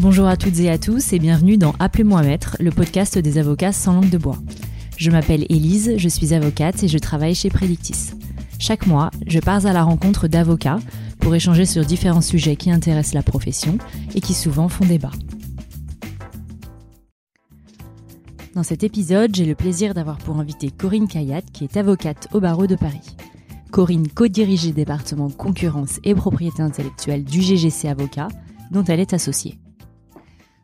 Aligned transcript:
Bonjour 0.00 0.28
à 0.28 0.38
toutes 0.38 0.58
et 0.60 0.70
à 0.70 0.78
tous 0.78 1.12
et 1.12 1.18
bienvenue 1.18 1.58
dans 1.58 1.74
Appelez-moi 1.78 2.22
Maître, 2.22 2.56
le 2.58 2.70
podcast 2.70 3.18
des 3.18 3.36
avocats 3.36 3.70
sans 3.70 3.92
langue 3.92 4.08
de 4.08 4.16
bois. 4.16 4.38
Je 4.96 5.10
m'appelle 5.10 5.44
Élise, 5.50 5.92
je 5.98 6.08
suis 6.08 6.32
avocate 6.32 6.82
et 6.82 6.88
je 6.88 6.96
travaille 6.96 7.34
chez 7.34 7.50
Predictis. 7.50 8.12
Chaque 8.58 8.86
mois, 8.86 9.10
je 9.26 9.40
pars 9.40 9.66
à 9.66 9.74
la 9.74 9.82
rencontre 9.82 10.26
d'avocats 10.26 10.78
pour 11.18 11.34
échanger 11.34 11.66
sur 11.66 11.84
différents 11.84 12.22
sujets 12.22 12.56
qui 12.56 12.70
intéressent 12.70 13.12
la 13.12 13.22
profession 13.22 13.76
et 14.14 14.22
qui 14.22 14.32
souvent 14.32 14.70
font 14.70 14.86
débat. 14.86 15.12
Dans 18.54 18.62
cet 18.62 18.82
épisode, 18.82 19.34
j'ai 19.34 19.44
le 19.44 19.54
plaisir 19.54 19.92
d'avoir 19.92 20.16
pour 20.16 20.38
invité 20.40 20.70
Corinne 20.70 21.08
Kayat, 21.08 21.42
qui 21.52 21.64
est 21.64 21.76
avocate 21.76 22.26
au 22.32 22.40
barreau 22.40 22.66
de 22.66 22.74
Paris. 22.74 23.16
Corinne 23.70 24.08
co-dirige 24.08 24.64
le 24.64 24.72
département 24.72 25.28
concurrence 25.28 26.00
et 26.04 26.14
propriété 26.14 26.62
intellectuelle 26.62 27.22
du 27.22 27.42
GGC 27.42 27.86
Avocat, 27.86 28.28
dont 28.70 28.84
elle 28.84 29.00
est 29.00 29.12
associée. 29.12 29.58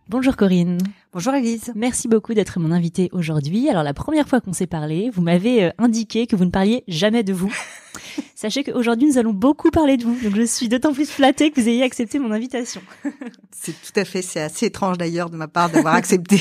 Bonjour 0.08 0.36
Corinne. 0.36 0.78
Bonjour 1.12 1.34
Elise. 1.34 1.72
Merci 1.74 2.06
beaucoup 2.06 2.32
d'être 2.32 2.60
mon 2.60 2.70
invitée 2.70 3.08
aujourd'hui. 3.10 3.68
Alors 3.68 3.82
la 3.82 3.92
première 3.92 4.28
fois 4.28 4.40
qu'on 4.40 4.52
s'est 4.52 4.68
parlé, 4.68 5.10
vous 5.10 5.20
m'avez 5.20 5.64
euh, 5.64 5.70
indiqué 5.78 6.28
que 6.28 6.36
vous 6.36 6.44
ne 6.44 6.50
parliez 6.50 6.84
jamais 6.86 7.24
de 7.24 7.32
vous. 7.32 7.52
Sachez 8.36 8.62
qu'aujourd'hui 8.62 9.08
nous 9.08 9.18
allons 9.18 9.32
beaucoup 9.32 9.72
parler 9.72 9.96
de 9.96 10.04
vous, 10.04 10.16
donc 10.22 10.36
je 10.36 10.46
suis 10.46 10.68
d'autant 10.68 10.92
plus 10.92 11.10
flattée 11.10 11.50
que 11.50 11.60
vous 11.60 11.68
ayez 11.68 11.82
accepté 11.82 12.20
mon 12.20 12.30
invitation. 12.30 12.80
c'est 13.50 13.72
tout 13.72 13.98
à 13.98 14.04
fait, 14.04 14.22
c'est 14.22 14.40
assez 14.40 14.66
étrange 14.66 14.96
d'ailleurs 14.96 15.28
de 15.28 15.36
ma 15.36 15.48
part 15.48 15.70
d'avoir 15.70 15.94
accepté. 15.96 16.40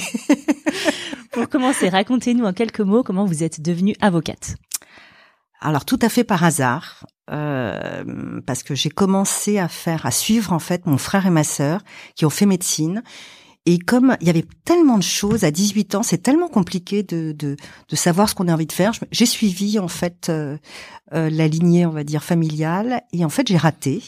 Pour 1.32 1.50
commencer, 1.50 1.90
racontez-nous 1.90 2.46
en 2.46 2.54
quelques 2.54 2.82
mots 2.82 3.02
comment 3.02 3.26
vous 3.26 3.44
êtes 3.44 3.62
devenue 3.62 3.96
avocate. 4.00 4.58
Alors 5.60 5.86
tout 5.86 6.00
à 6.04 6.10
fait 6.10 6.24
par 6.24 6.44
hasard, 6.44 7.08
euh, 7.32 8.04
parce 8.46 8.62
que 8.62 8.76
j'ai 8.76 8.90
commencé 8.90 9.58
à 9.58 9.68
faire, 9.68 10.06
à 10.06 10.12
suivre 10.12 10.54
en 10.54 10.60
fait 10.60 10.86
mon 10.86 11.00
frère 11.00 11.26
et 11.26 11.32
ma 11.32 11.44
sœur 11.44 11.82
qui 12.14 12.26
ont 12.26 12.30
fait 12.30 12.46
médecine. 12.46 13.02
Et 13.66 13.80
comme 13.80 14.16
il 14.22 14.28
y 14.28 14.30
avait 14.30 14.46
tellement 14.64 14.98
de 14.98 15.04
choses 15.04 15.44
à 15.44 15.52
18 15.52 15.96
ans, 15.96 16.04
c'est 16.04 16.20
tellement 16.20 16.50
compliqué 16.50 17.02
de, 17.02 17.32
de, 17.32 17.56
de 17.90 17.96
savoir 17.96 18.30
ce 18.30 18.36
qu'on 18.36 18.48
a 18.48 18.54
envie 18.54 18.68
de 18.68 18.72
faire. 18.72 18.92
J'ai 19.12 19.26
suivi 19.26 19.80
en 19.80 19.88
fait 19.88 20.28
euh, 20.30 20.58
euh, 21.14 21.30
la 21.32 21.48
lignée, 21.48 21.86
on 21.86 21.92
va 21.92 22.04
dire 22.04 22.24
familiale, 22.24 23.02
et 23.12 23.26
en 23.26 23.30
fait 23.30 23.48
j'ai 23.48 23.58
raté. 23.58 24.04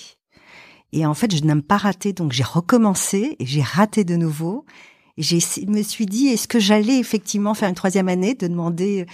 Et 0.93 1.05
en 1.05 1.15
fait 1.15 1.35
je 1.35 1.43
n'aime 1.43 1.63
pas 1.63 1.77
rater, 1.77 2.13
donc 2.13 2.33
j'ai 2.33 2.43
recommencé 2.43 3.35
et 3.39 3.45
j'ai 3.45 3.63
raté 3.63 4.03
de 4.03 4.15
nouveau. 4.15 4.65
Et 5.17 5.23
j'ai 5.23 5.39
me 5.65 5.81
suis 5.81 6.05
dit, 6.05 6.27
est-ce 6.27 6.47
que 6.47 6.59
j'allais 6.59 6.99
effectivement 6.99 7.55
faire 7.55 7.69
une 7.69 7.75
troisième 7.75 8.07
année, 8.07 8.35
de 8.35 8.45
demander. 8.47 9.07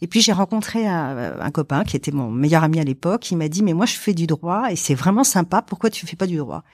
Et 0.00 0.06
puis 0.06 0.22
j'ai 0.22 0.32
rencontré 0.32 0.86
un, 0.86 1.38
un, 1.38 1.50
copain 1.50 1.84
qui 1.84 1.96
était 1.96 2.12
mon 2.12 2.30
meilleur 2.30 2.64
ami 2.64 2.80
à 2.80 2.84
l'époque. 2.84 3.30
Il 3.30 3.36
m'a 3.36 3.48
dit, 3.48 3.62
mais 3.62 3.74
moi 3.74 3.84
je 3.84 3.92
fais 3.92 4.14
du 4.14 4.26
droit 4.26 4.72
et 4.72 4.76
c'est 4.76 4.94
vraiment 4.94 5.24
sympa. 5.24 5.60
Pourquoi 5.60 5.90
tu 5.90 6.06
fais 6.06 6.16
pas 6.16 6.26
du 6.26 6.38
droit? 6.38 6.64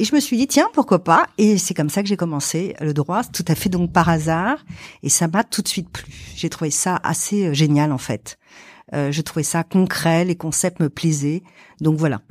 Et 0.00 0.04
je 0.04 0.14
me 0.14 0.20
suis 0.20 0.38
dit, 0.38 0.46
tiens, 0.46 0.70
pourquoi 0.72 1.04
pas? 1.04 1.26
Et 1.36 1.58
c'est 1.58 1.74
comme 1.74 1.90
ça 1.90 2.00
que 2.00 2.08
j'ai 2.08 2.16
commencé 2.16 2.74
le 2.80 2.94
droit, 2.94 3.22
tout 3.22 3.44
à 3.46 3.54
fait 3.54 3.68
donc 3.68 3.92
par 3.92 4.08
hasard. 4.08 4.56
Et 5.02 5.10
ça 5.10 5.28
m'a 5.28 5.44
tout 5.44 5.60
de 5.60 5.68
suite 5.68 5.90
plu. 5.90 6.06
J'ai 6.34 6.48
trouvé 6.48 6.70
ça 6.70 6.98
assez 7.02 7.48
euh, 7.48 7.52
génial 7.52 7.92
en 7.92 7.98
fait. 7.98 8.38
Euh, 8.94 9.12
je 9.12 9.20
trouvais 9.20 9.42
ça 9.42 9.62
concret, 9.62 10.24
les 10.24 10.36
concepts 10.36 10.80
me 10.80 10.88
plaisaient. 10.88 11.42
Donc 11.82 11.98
voilà. 11.98 12.22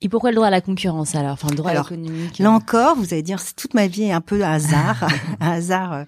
Et 0.00 0.08
pourquoi 0.08 0.30
le 0.30 0.36
droit 0.36 0.48
à 0.48 0.50
la 0.50 0.62
concurrence 0.62 1.14
alors? 1.14 1.32
Enfin, 1.32 1.48
le 1.50 1.54
droit 1.54 1.72
économique. 1.72 2.38
Là 2.40 2.50
encore, 2.50 2.96
vous 2.96 3.12
allez 3.12 3.22
dire, 3.22 3.38
c'est 3.38 3.54
toute 3.54 3.74
ma 3.74 3.86
vie 3.86 4.04
est 4.04 4.12
un 4.12 4.20
peu 4.20 4.42
un 4.42 4.54
hasard, 4.54 5.06
un 5.40 5.50
hasard 5.50 5.92
euh, 5.92 6.04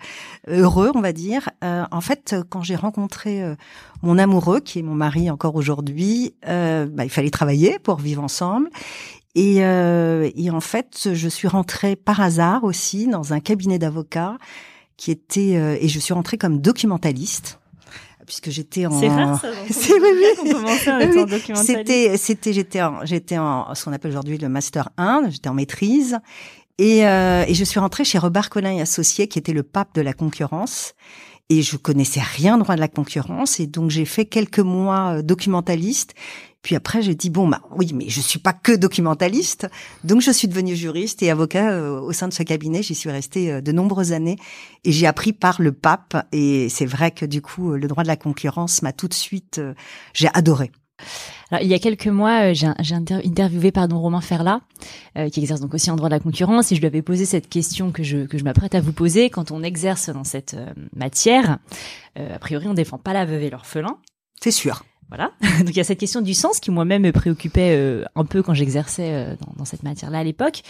heureux, 0.49 0.91
on 0.95 1.01
va 1.01 1.13
dire. 1.13 1.51
Euh, 1.63 1.85
en 1.93 2.01
fait, 2.01 2.35
quand 2.49 2.63
j'ai 2.63 2.75
rencontré 2.75 3.43
euh, 3.43 3.55
mon 4.03 4.19
amoureux, 4.19 4.59
qui 4.59 4.81
est 4.81 4.83
mon 4.83 4.95
mari 4.95 5.31
encore 5.31 5.55
aujourd'hui, 5.55 6.35
euh, 6.49 6.87
bah, 6.91 7.05
il 7.05 7.11
fallait 7.11 7.31
travailler 7.31 7.79
pour 7.79 8.01
vivre 8.01 8.25
ensemble. 8.25 8.69
Et, 9.35 9.57
et 9.57 10.51
en 10.51 10.61
fait, 10.61 11.09
je 11.13 11.29
suis 11.29 11.49
rentrée 11.49 11.97
par 11.97 12.21
hasard 12.21 12.63
aussi 12.63 13.09
dans 13.09 13.33
un 13.33 13.41
cabinet 13.41 13.81
d'avocats 13.81 14.39
qui 14.97 15.11
était, 15.11 15.81
et 15.81 15.89
je 15.89 15.99
suis 15.99 16.15
rentrée 16.15 16.39
comme 16.39 16.61
documentaliste 16.61 17.59
puisque 18.27 18.51
j'étais 18.51 18.87
en. 18.87 19.01
C'est 19.01 19.09
rare 19.09 19.41
ça. 19.41 19.49
C'est 19.71 19.93
oui 19.93 20.35
oui. 20.47 21.57
C'était 21.57 22.17
c'était 22.17 22.53
j'étais 22.53 22.81
en 22.81 23.05
j'étais 23.05 23.37
en 23.37 23.75
ce 23.75 23.85
qu'on 23.85 23.93
appelle 23.93 24.13
aujourd'hui 24.13 24.39
le 24.39 24.49
master 24.49 24.89
1. 24.97 25.29
J'étais 25.31 25.49
en 25.49 25.55
maîtrise. 25.55 26.19
Et, 26.79 27.07
euh, 27.07 27.45
et 27.47 27.55
je 27.55 27.65
suis 27.65 27.79
rentrée 27.79 28.05
chez 28.05 28.19
Robert 28.19 28.51
Collin 28.51 28.73
et 28.73 28.81
Associés, 28.81 29.29
qui 29.29 29.39
était 29.39 29.53
le 29.53 29.63
pape 29.63 29.95
de 29.95 30.01
la 30.01 30.13
concurrence. 30.13 30.95
Et 31.51 31.63
je 31.63 31.77
connaissais 31.77 32.21
rien 32.21 32.59
droit 32.59 32.75
de 32.75 32.81
la 32.81 32.89
concurrence. 32.89 33.61
Et 33.61 33.67
donc, 33.67 33.91
j'ai 33.91 34.07
fait 34.07 34.25
quelques 34.25 34.61
mois 34.61 35.19
euh, 35.19 35.23
documentaliste. 35.23 36.15
Puis 36.65 36.75
après, 36.75 37.03
j'ai 37.03 37.15
dit 37.15 37.29
bon 37.29 37.47
bah 37.47 37.61
oui, 37.77 37.93
mais 37.95 38.09
je 38.09 38.21
suis 38.23 38.39
pas 38.39 38.55
que 38.55 38.73
documentaliste, 38.73 39.69
donc 40.03 40.23
je 40.23 40.31
suis 40.31 40.49
devenue 40.49 40.75
juriste 40.75 41.23
et 41.23 41.31
avocat 41.31 41.71
euh, 41.71 42.01
au 42.01 42.13
sein 42.13 42.27
de 42.27 42.33
ce 42.33 42.43
cabinet. 42.43 42.83
J'y 42.83 42.95
suis 42.95 43.11
restée 43.11 43.53
euh, 43.53 43.61
de 43.61 43.71
nombreuses 43.71 44.13
années 44.13 44.37
et 44.83 44.91
j'ai 44.91 45.07
appris 45.07 45.35
par 45.35 45.61
le 45.61 45.73
pape. 45.73 46.27
Et 46.33 46.71
c'est 46.71 46.87
vrai 46.87 47.11
que 47.11 47.27
du 47.27 47.43
coup, 47.43 47.73
le 47.73 47.87
droit 47.87 48.03
de 48.03 48.09
la 48.09 48.17
concurrence 48.17 48.81
m'a 48.81 48.95
tout 48.95 49.09
de 49.09 49.15
suite, 49.15 49.59
euh, 49.59 49.75
j'ai 50.15 50.29
adoré. 50.33 50.73
Alors, 51.51 51.63
il 51.63 51.69
y 51.69 51.75
a 51.75 51.79
quelques 51.79 52.07
mois, 52.07 52.55
j'ai 52.55 52.67
interviewé 52.95 53.71
pardon 53.71 54.01
Romain 54.01 54.23
Ferlat, 54.23 54.61
qui 55.33 55.41
exerce 55.41 55.61
donc 55.61 55.75
aussi 55.75 55.91
en 55.91 55.97
droit 55.97 56.09
de 56.09 56.15
la 56.15 56.21
concurrence, 56.21 56.73
et 56.73 56.77
je 56.77 56.81
lui 56.81 56.87
avais 56.87 57.03
posé 57.03 57.27
cette 57.27 57.49
question 57.49 57.91
que 57.91 58.03
je 58.03 58.27
que 58.27 58.39
je 58.39 58.45
m'apprête 58.45 58.75
à 58.75 58.81
vous 58.81 58.93
poser. 58.93 59.29
Quand 59.29 59.51
on 59.51 59.63
exerce 59.63 60.09
dans 60.09 60.25
cette 60.25 60.57
matière, 60.95 61.59
a 62.17 62.39
priori, 62.39 62.69
on 62.69 62.75
défend 62.75 62.97
pas 62.97 63.13
la 63.13 63.27
veuve 63.27 63.43
et 63.43 63.51
l'orphelin. 63.51 63.99
C'est 64.41 64.53
sûr. 64.53 64.85
Voilà. 65.15 65.31
Donc 65.61 65.71
il 65.71 65.77
y 65.77 65.81
a 65.81 65.85
cette 65.85 66.01
question 66.01 66.23
du 66.23 66.35
sens 66.35 66.59
qui 66.59 66.71
moi-même 66.71 67.03
me 67.03 67.13
préoccupait 67.13 67.77
euh, 67.77 68.05
un 68.17 68.25
peu 68.25 68.43
quand 68.43 68.55
j'exerçais 68.55 69.13
euh, 69.13 69.37
dans, 69.37 69.53
dans, 69.59 69.65
cette 69.65 69.85
matière-là 69.85 70.19
à 70.19 70.25
l'époque. 70.25 70.63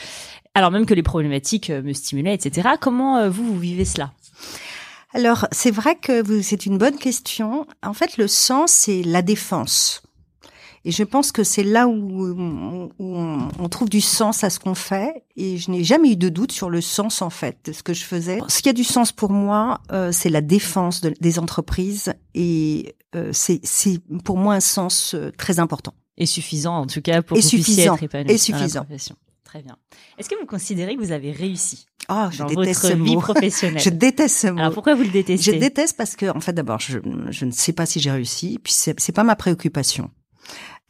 Alors 0.55 0.71
même 0.71 0.85
que 0.85 0.93
les 0.93 1.03
problématiques 1.03 1.71
euh, 1.71 1.83
me 1.83 1.95
stimulaient, 1.95 2.35
etc. 2.35 2.71
Comment 2.79 3.29
vous 3.31 3.45
vous 3.45 3.59
vivez 3.59 3.85
cela? 3.85 4.13
Alors 5.15 5.47
c'est 5.51 5.71
vrai 5.71 5.97
que 5.97 6.43
c'est 6.43 6.67
une 6.67 6.77
bonne 6.77 6.99
question. 6.99 7.67
En 7.83 7.95
fait, 7.95 8.19
le 8.19 8.29
sens 8.29 8.71
c'est 8.71 9.03
la 9.03 9.23
défense. 9.23 10.03
Et 10.87 10.91
je 10.91 11.03
pense 11.03 11.33
que 11.33 11.45
c'est 11.45 11.63
là 11.63 11.89
où, 11.89 12.91
on, 12.99 13.69
trouve 13.69 13.89
du 13.89 14.03
sens 14.03 14.45
à 14.45 14.51
ce 14.51 14.59
qu'on 14.59 14.75
fait. 14.75 15.25
Et 15.37 15.57
je 15.57 15.71
n'ai 15.71 15.83
jamais 15.83 16.13
eu 16.13 16.17
de 16.17 16.29
doute 16.29 16.53
sur 16.53 16.69
le 16.69 16.81
sens 16.81 17.23
en 17.23 17.31
fait 17.31 17.57
de 17.65 17.73
ce 17.73 17.83
que 17.83 17.95
je 17.95 18.05
faisais. 18.05 18.39
Ce 18.49 18.61
qui 18.61 18.69
a 18.69 18.75
du 18.75 18.85
sens 18.85 19.11
pour 19.11 19.31
moi, 19.31 19.81
euh, 19.93 20.13
c'est 20.13 20.29
la 20.29 20.43
défense 20.43 21.01
des 21.01 21.39
entreprises. 21.39 22.13
Et 22.35 22.97
euh, 23.17 23.31
c'est 23.33 23.61
pour 24.25 24.37
moi 24.37 24.55
un 24.55 24.61
sens 24.61 25.15
euh, 25.15 25.33
très 25.37 25.59
important. 25.59 25.95
Et 26.17 26.27
suffisant 26.27 26.77
en 26.77 26.87
tout 26.87 27.01
cas 27.01 27.23
pour 27.23 27.37
et 27.37 27.41
que 27.41 27.45
vous 27.45 27.51
suffisant, 27.51 27.95
être 27.97 28.03
épanoui 28.05 28.35
et 28.35 28.39
suffisant. 28.39 28.87
Très 29.43 29.63
bien. 29.63 29.77
Est-ce 30.19 30.29
que 30.29 30.39
vous 30.39 30.47
considérez 30.47 30.97
que 30.97 31.01
vous 31.01 31.13
avez 31.13 31.33
réussi 31.33 31.87
oh, 32.09 32.27
je 32.31 32.45
déteste 32.45 32.83
votre 32.83 32.97
ce 32.97 33.03
vie 33.03 33.15
mot. 33.15 33.21
professionnelle 33.21 33.81
Je 33.85 33.91
déteste 33.91 34.37
ce 34.37 34.47
mot. 34.49 34.61
Alors 34.61 34.73
pourquoi 34.73 34.95
vous 34.95 35.05
le 35.05 35.11
détestez 35.11 35.53
Je 35.53 35.59
déteste 35.59 35.97
parce 35.97 36.17
que, 36.17 36.27
en 36.27 36.41
fait, 36.41 36.53
d'abord, 36.53 36.81
je, 36.81 36.99
je 37.31 37.45
ne 37.45 37.53
sais 37.53 37.73
pas 37.73 37.87
si 37.87 38.01
j'ai 38.01 38.11
réussi, 38.11 38.59
puis 38.63 38.73
c'est 38.73 39.13
pas 39.13 39.25
ma 39.25 39.37
préoccupation. 39.37 40.11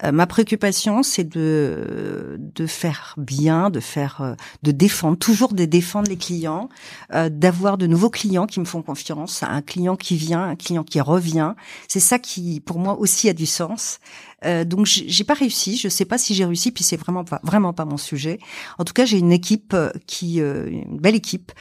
Euh, 0.02 0.10
ma 0.10 0.26
préoccupation, 0.26 1.04
c'est 1.04 1.24
de 1.24 2.24
de 2.38 2.66
faire 2.66 3.14
bien, 3.16 3.70
de 3.70 3.80
faire, 3.80 4.20
euh, 4.20 4.34
de 4.62 4.70
défendre, 4.70 5.16
toujours 5.18 5.54
de 5.54 5.64
défendre 5.64 6.08
les 6.08 6.16
clients, 6.16 6.68
euh, 7.12 7.28
d'avoir 7.28 7.78
de 7.78 7.86
nouveaux 7.86 8.10
clients 8.10 8.46
qui 8.46 8.60
me 8.60 8.64
font 8.64 8.82
confiance, 8.82 9.42
un 9.42 9.62
client 9.62 9.96
qui 9.96 10.16
vient, 10.16 10.42
un 10.42 10.56
client 10.56 10.84
qui 10.84 11.00
revient. 11.00 11.54
C'est 11.88 12.00
ça 12.00 12.18
qui, 12.18 12.60
pour 12.60 12.78
moi, 12.78 12.98
aussi 12.98 13.28
a 13.28 13.32
du 13.32 13.46
sens. 13.46 13.98
Euh, 14.44 14.64
donc 14.64 14.86
j'ai 14.86 15.24
pas 15.24 15.34
réussi, 15.34 15.76
je 15.76 15.88
sais 15.88 16.04
pas 16.04 16.18
si 16.18 16.34
j'ai 16.34 16.44
réussi, 16.44 16.70
puis 16.70 16.84
c'est 16.84 16.96
vraiment 16.96 17.24
pas 17.24 17.40
vraiment 17.42 17.72
pas 17.72 17.84
mon 17.84 17.96
sujet. 17.96 18.38
En 18.78 18.84
tout 18.84 18.92
cas, 18.92 19.04
j'ai 19.04 19.18
une 19.18 19.32
équipe 19.32 19.76
qui, 20.06 20.38
une 20.38 20.98
belle 20.98 21.14
équipe 21.14 21.52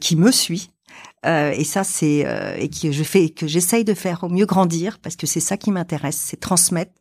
qui 0.00 0.16
me 0.16 0.30
suit, 0.30 0.70
euh, 1.26 1.52
et 1.52 1.64
ça, 1.64 1.84
c'est 1.84 2.24
euh, 2.24 2.56
et 2.56 2.68
que 2.68 2.92
je 2.92 3.02
fais, 3.02 3.30
que 3.30 3.46
j'essaye 3.46 3.84
de 3.84 3.94
faire 3.94 4.24
au 4.24 4.28
mieux 4.28 4.46
grandir 4.46 4.98
parce 4.98 5.16
que 5.16 5.26
c'est 5.26 5.40
ça 5.40 5.56
qui 5.56 5.70
m'intéresse, 5.70 6.16
c'est 6.16 6.40
transmettre. 6.40 6.92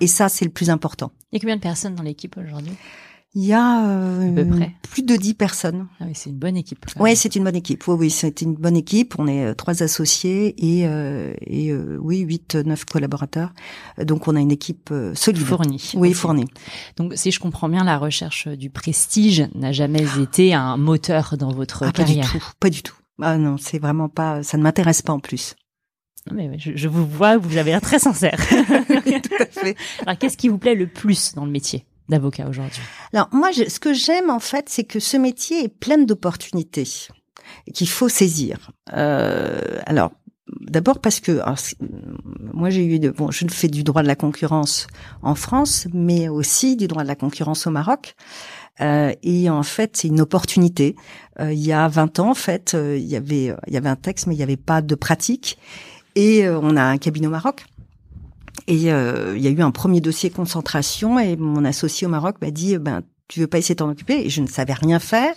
Et 0.00 0.06
ça, 0.06 0.28
c'est 0.28 0.44
le 0.44 0.50
plus 0.50 0.70
important. 0.70 1.10
Il 1.32 1.36
y 1.36 1.38
a 1.38 1.40
combien 1.40 1.56
de 1.56 1.62
personnes 1.62 1.94
dans 1.94 2.02
l'équipe 2.02 2.36
aujourd'hui? 2.36 2.74
Il 3.34 3.44
y 3.44 3.52
a 3.52 3.86
euh, 3.86 4.66
plus 4.80 5.02
de 5.02 5.14
dix 5.14 5.34
personnes. 5.34 5.88
Ah 6.00 6.04
oui, 6.06 6.12
c'est 6.14 6.30
une 6.30 6.38
bonne 6.38 6.56
équipe. 6.56 6.86
Oui, 6.98 7.16
c'est 7.16 7.36
une 7.36 7.44
bonne 7.44 7.56
équipe. 7.56 7.86
Oui, 7.86 7.96
oui, 7.98 8.10
c'est 8.10 8.40
une 8.40 8.54
bonne 8.54 8.76
équipe. 8.76 9.14
On 9.18 9.26
est 9.26 9.54
trois 9.56 9.82
associés 9.82 10.54
et 10.56 10.86
et 11.40 11.74
oui, 11.74 12.20
huit, 12.20 12.54
neuf 12.54 12.86
collaborateurs. 12.86 13.52
Donc, 14.02 14.26
on 14.26 14.36
a 14.36 14.40
une 14.40 14.52
équipe 14.52 14.90
solide. 15.12 15.42
Fournie. 15.42 15.92
Oui, 15.96 16.14
fournie. 16.14 16.46
Donc, 16.96 17.12
si 17.14 17.30
je 17.30 17.38
comprends 17.38 17.68
bien, 17.68 17.84
la 17.84 17.98
recherche 17.98 18.48
du 18.48 18.70
prestige 18.70 19.46
n'a 19.54 19.72
jamais 19.72 20.06
été 20.18 20.54
un 20.54 20.78
moteur 20.78 21.36
dans 21.36 21.52
votre 21.52 21.84
ah, 21.86 21.92
carrière. 21.92 22.24
Pas 22.26 22.32
du 22.32 22.38
tout. 22.38 22.52
Pas 22.58 22.70
du 22.70 22.82
tout. 22.82 22.96
Ah 23.20 23.38
non, 23.38 23.56
c'est 23.56 23.78
vraiment 23.78 24.08
pas, 24.08 24.42
ça 24.42 24.58
ne 24.58 24.62
m'intéresse 24.62 25.02
pas 25.02 25.12
en 25.12 25.20
plus. 25.20 25.54
Mais 26.32 26.58
je, 26.58 26.72
je, 26.74 26.88
vous 26.88 27.06
vois, 27.06 27.36
vous 27.36 27.56
avez 27.56 27.70
l'air 27.70 27.80
très 27.80 27.98
sincère. 27.98 28.38
Tout 28.48 29.34
à 29.38 29.46
fait. 29.46 29.76
Alors, 30.06 30.18
qu'est-ce 30.18 30.36
qui 30.36 30.48
vous 30.48 30.58
plaît 30.58 30.74
le 30.74 30.88
plus 30.88 31.34
dans 31.34 31.44
le 31.44 31.50
métier 31.50 31.86
d'avocat 32.08 32.48
aujourd'hui? 32.48 32.82
Alors, 33.12 33.28
moi, 33.32 33.50
je, 33.52 33.68
ce 33.68 33.78
que 33.78 33.92
j'aime 33.92 34.28
en 34.28 34.40
fait, 34.40 34.68
c'est 34.68 34.84
que 34.84 34.98
ce 34.98 35.16
métier 35.16 35.64
est 35.64 35.68
plein 35.68 35.98
d'opportunités 35.98 36.88
qu'il 37.72 37.88
faut 37.88 38.08
saisir. 38.08 38.72
Euh, 38.92 39.80
alors, 39.86 40.12
D'abord 40.60 41.00
parce 41.00 41.18
que 41.18 41.32
alors, 41.40 41.58
moi 42.54 42.70
j'ai 42.70 42.84
eu 42.84 43.00
de, 43.00 43.10
bon 43.10 43.32
je 43.32 43.44
ne 43.44 43.50
fais 43.50 43.66
du 43.66 43.82
droit 43.82 44.02
de 44.02 44.06
la 44.06 44.14
concurrence 44.14 44.86
en 45.22 45.34
France 45.34 45.88
mais 45.92 46.28
aussi 46.28 46.76
du 46.76 46.86
droit 46.86 47.02
de 47.02 47.08
la 47.08 47.16
concurrence 47.16 47.66
au 47.66 47.70
Maroc 47.70 48.14
Euh, 48.80 49.12
et 49.22 49.48
en 49.50 49.62
fait, 49.62 49.96
c'est 49.96 50.08
une 50.08 50.20
opportunité. 50.20 50.96
Euh, 51.40 51.52
il 51.52 51.64
y 51.64 51.72
a 51.72 51.88
20 51.88 52.18
ans, 52.20 52.30
en 52.30 52.34
fait, 52.34 52.74
euh, 52.74 52.96
il 52.96 53.06
y 53.06 53.16
avait 53.16 53.54
il 53.66 53.72
y 53.72 53.76
avait 53.76 53.88
un 53.88 53.96
texte, 53.96 54.26
mais 54.26 54.34
il 54.34 54.38
n'y 54.38 54.42
avait 54.42 54.56
pas 54.56 54.82
de 54.82 54.94
pratique. 54.94 55.58
Et 56.14 56.48
on 56.48 56.76
a 56.76 56.82
un 56.82 56.96
cabinet 56.96 57.26
au 57.26 57.30
Maroc. 57.30 57.66
Et 58.68 58.74
il 58.74 58.82
y 58.82 58.88
a 58.90 59.50
eu 59.50 59.60
un 59.60 59.70
premier 59.70 60.00
dossier 60.00 60.30
concentration 60.30 61.18
et 61.18 61.36
mon 61.36 61.64
associé 61.66 62.06
au 62.06 62.10
Maroc 62.10 62.36
m'a 62.40 62.50
dit 62.50 62.78
ben 62.78 63.02
tu 63.28 63.40
veux 63.40 63.46
pas 63.46 63.58
essayer 63.58 63.74
de 63.74 63.80
t'en 63.80 63.90
occuper? 63.90 64.24
Et 64.24 64.30
je 64.30 64.40
ne 64.40 64.46
savais 64.46 64.72
rien 64.72 64.98
faire 64.98 65.34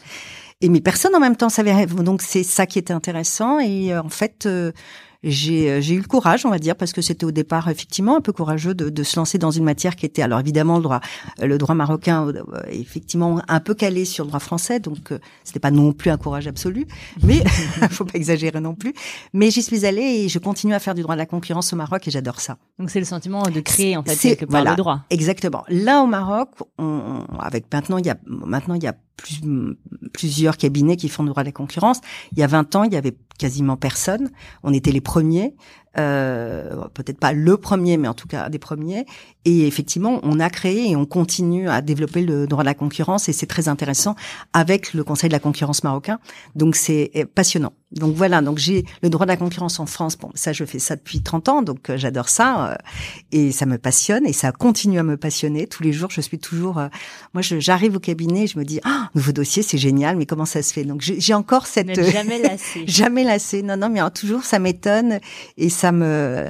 et 0.61 0.69
mes 0.69 0.79
personnes 0.79 1.13
en 1.15 1.19
même 1.19 1.35
temps 1.35 1.49
savaient 1.49 1.85
donc 1.85 2.21
c'est 2.21 2.43
ça 2.43 2.65
qui 2.65 2.79
était 2.79 2.93
intéressant 2.93 3.59
et 3.59 3.95
en 3.97 4.07
fait 4.07 4.47
j'ai 5.23 5.69
euh, 5.69 5.81
j'ai 5.81 5.95
eu 5.95 5.99
le 5.99 6.07
courage, 6.07 6.45
on 6.45 6.49
va 6.49 6.59
dire, 6.59 6.75
parce 6.75 6.93
que 6.93 7.01
c'était 7.01 7.25
au 7.25 7.31
départ 7.31 7.69
effectivement 7.69 8.15
un 8.15 8.21
peu 8.21 8.31
courageux 8.31 8.73
de, 8.73 8.89
de, 8.89 9.03
se 9.03 9.17
lancer 9.19 9.37
dans 9.37 9.51
une 9.51 9.63
matière 9.63 9.95
qui 9.95 10.05
était 10.05 10.21
alors 10.21 10.39
évidemment 10.39 10.77
le 10.77 10.83
droit 10.83 11.01
le 11.41 11.57
droit 11.57 11.75
marocain 11.75 12.27
euh, 12.27 12.43
effectivement 12.69 13.41
un 13.47 13.59
peu 13.59 13.73
calé 13.73 14.05
sur 14.05 14.23
le 14.23 14.29
droit 14.29 14.39
français, 14.39 14.79
donc 14.79 15.11
euh, 15.11 15.19
c'était 15.43 15.59
pas 15.59 15.71
non 15.71 15.91
plus 15.91 16.09
un 16.09 16.17
courage 16.17 16.47
absolu, 16.47 16.87
mais 17.23 17.43
faut 17.91 18.05
pas 18.05 18.17
exagérer 18.17 18.61
non 18.61 18.75
plus. 18.75 18.93
Mais 19.33 19.51
j'y 19.51 19.61
suis 19.61 19.85
allée 19.85 20.01
et 20.01 20.29
je 20.29 20.39
continue 20.39 20.73
à 20.73 20.79
faire 20.79 20.95
du 20.95 21.01
droit 21.01 21.15
de 21.15 21.19
la 21.19 21.25
concurrence 21.25 21.73
au 21.73 21.75
Maroc 21.75 22.07
et 22.07 22.11
j'adore 22.11 22.39
ça. 22.39 22.57
Donc 22.79 22.89
c'est 22.89 22.99
le 22.99 23.05
sentiment 23.05 23.43
de 23.43 23.59
créer 23.59 23.97
en 23.97 24.03
fait 24.03 24.15
quelque 24.15 24.45
part 24.45 24.63
le 24.63 24.75
droit. 24.75 25.01
Exactement. 25.09 25.63
Là 25.67 26.01
au 26.01 26.07
Maroc, 26.07 26.49
on, 26.77 27.25
avec 27.39 27.65
maintenant 27.73 27.97
il 27.97 28.05
y 28.05 28.09
a 28.09 28.17
maintenant 28.25 28.75
il 28.75 28.83
y 28.83 28.87
a 28.87 28.95
plus, 29.21 29.41
plusieurs 30.13 30.57
cabinets 30.57 30.95
qui 30.95 31.09
font 31.09 31.23
de 31.23 31.33
la 31.35 31.51
concurrence. 31.51 32.01
Il 32.31 32.39
y 32.39 32.43
a 32.43 32.47
20 32.47 32.75
ans, 32.75 32.83
il 32.83 32.93
y 32.93 32.97
avait 32.97 33.15
quasiment 33.37 33.77
personne. 33.77 34.29
On 34.63 34.73
était 34.73 34.91
les 34.91 35.01
premiers 35.01 35.53
euh, 35.97 36.87
peut-être 36.93 37.19
pas 37.19 37.33
le 37.33 37.57
premier, 37.57 37.97
mais 37.97 38.07
en 38.07 38.13
tout 38.13 38.27
cas 38.27 38.49
des 38.49 38.59
premiers. 38.59 39.05
Et 39.45 39.67
effectivement, 39.67 40.19
on 40.23 40.39
a 40.39 40.49
créé 40.49 40.91
et 40.91 40.95
on 40.95 41.05
continue 41.05 41.67
à 41.69 41.81
développer 41.81 42.21
le 42.21 42.47
droit 42.47 42.63
de 42.63 42.67
la 42.67 42.73
concurrence 42.73 43.27
et 43.27 43.33
c'est 43.33 43.47
très 43.47 43.67
intéressant 43.67 44.15
avec 44.53 44.93
le 44.93 45.03
Conseil 45.03 45.29
de 45.29 45.33
la 45.33 45.39
concurrence 45.39 45.83
marocain. 45.83 46.19
Donc 46.55 46.75
c'est 46.75 47.11
euh, 47.15 47.25
passionnant. 47.33 47.73
Donc 47.91 48.15
voilà, 48.15 48.41
donc 48.41 48.59
j'ai 48.59 48.85
le 49.01 49.09
droit 49.09 49.25
de 49.25 49.31
la 49.31 49.37
concurrence 49.37 49.79
en 49.79 49.85
France. 49.85 50.17
Bon, 50.17 50.29
ça 50.35 50.53
je 50.53 50.63
fais 50.63 50.79
ça 50.79 50.95
depuis 50.95 51.21
30 51.21 51.49
ans, 51.49 51.61
donc 51.63 51.89
euh, 51.89 51.97
j'adore 51.97 52.29
ça 52.29 52.71
euh, 52.71 52.75
et 53.31 53.51
ça 53.51 53.65
me 53.65 53.77
passionne 53.77 54.27
et 54.27 54.33
ça 54.33 54.51
continue 54.51 54.99
à 54.99 55.03
me 55.03 55.17
passionner. 55.17 55.65
Tous 55.65 55.81
les 55.81 55.91
jours, 55.91 56.11
je 56.11 56.21
suis 56.21 56.37
toujours. 56.37 56.75
moi, 57.33 57.41
j'arrive 57.41 57.95
au 57.95 57.99
cabinet, 57.99 58.47
je 58.47 58.59
me 58.59 58.63
dis, 58.63 58.79
ah, 58.83 59.09
nouveau 59.15 59.31
dossier, 59.31 59.63
c'est 59.63 59.77
génial, 59.77 60.17
mais 60.17 60.25
comment 60.25 60.45
ça 60.45 60.61
se 60.61 60.71
fait? 60.71 60.83
Donc 60.83 61.01
j'ai 61.01 61.33
encore 61.33 61.65
cette 61.65 61.99
jamais 62.11 62.39
lassé. 62.43 62.83
jamais 62.85 63.23
lassé. 63.23 63.63
Non, 63.63 63.77
non, 63.77 63.89
mais 63.89 63.99
toujours 64.11 64.43
ça 64.43 64.59
m'étonne 64.59 65.19
et 65.57 65.69
ça 65.69 65.91
me 65.91 66.45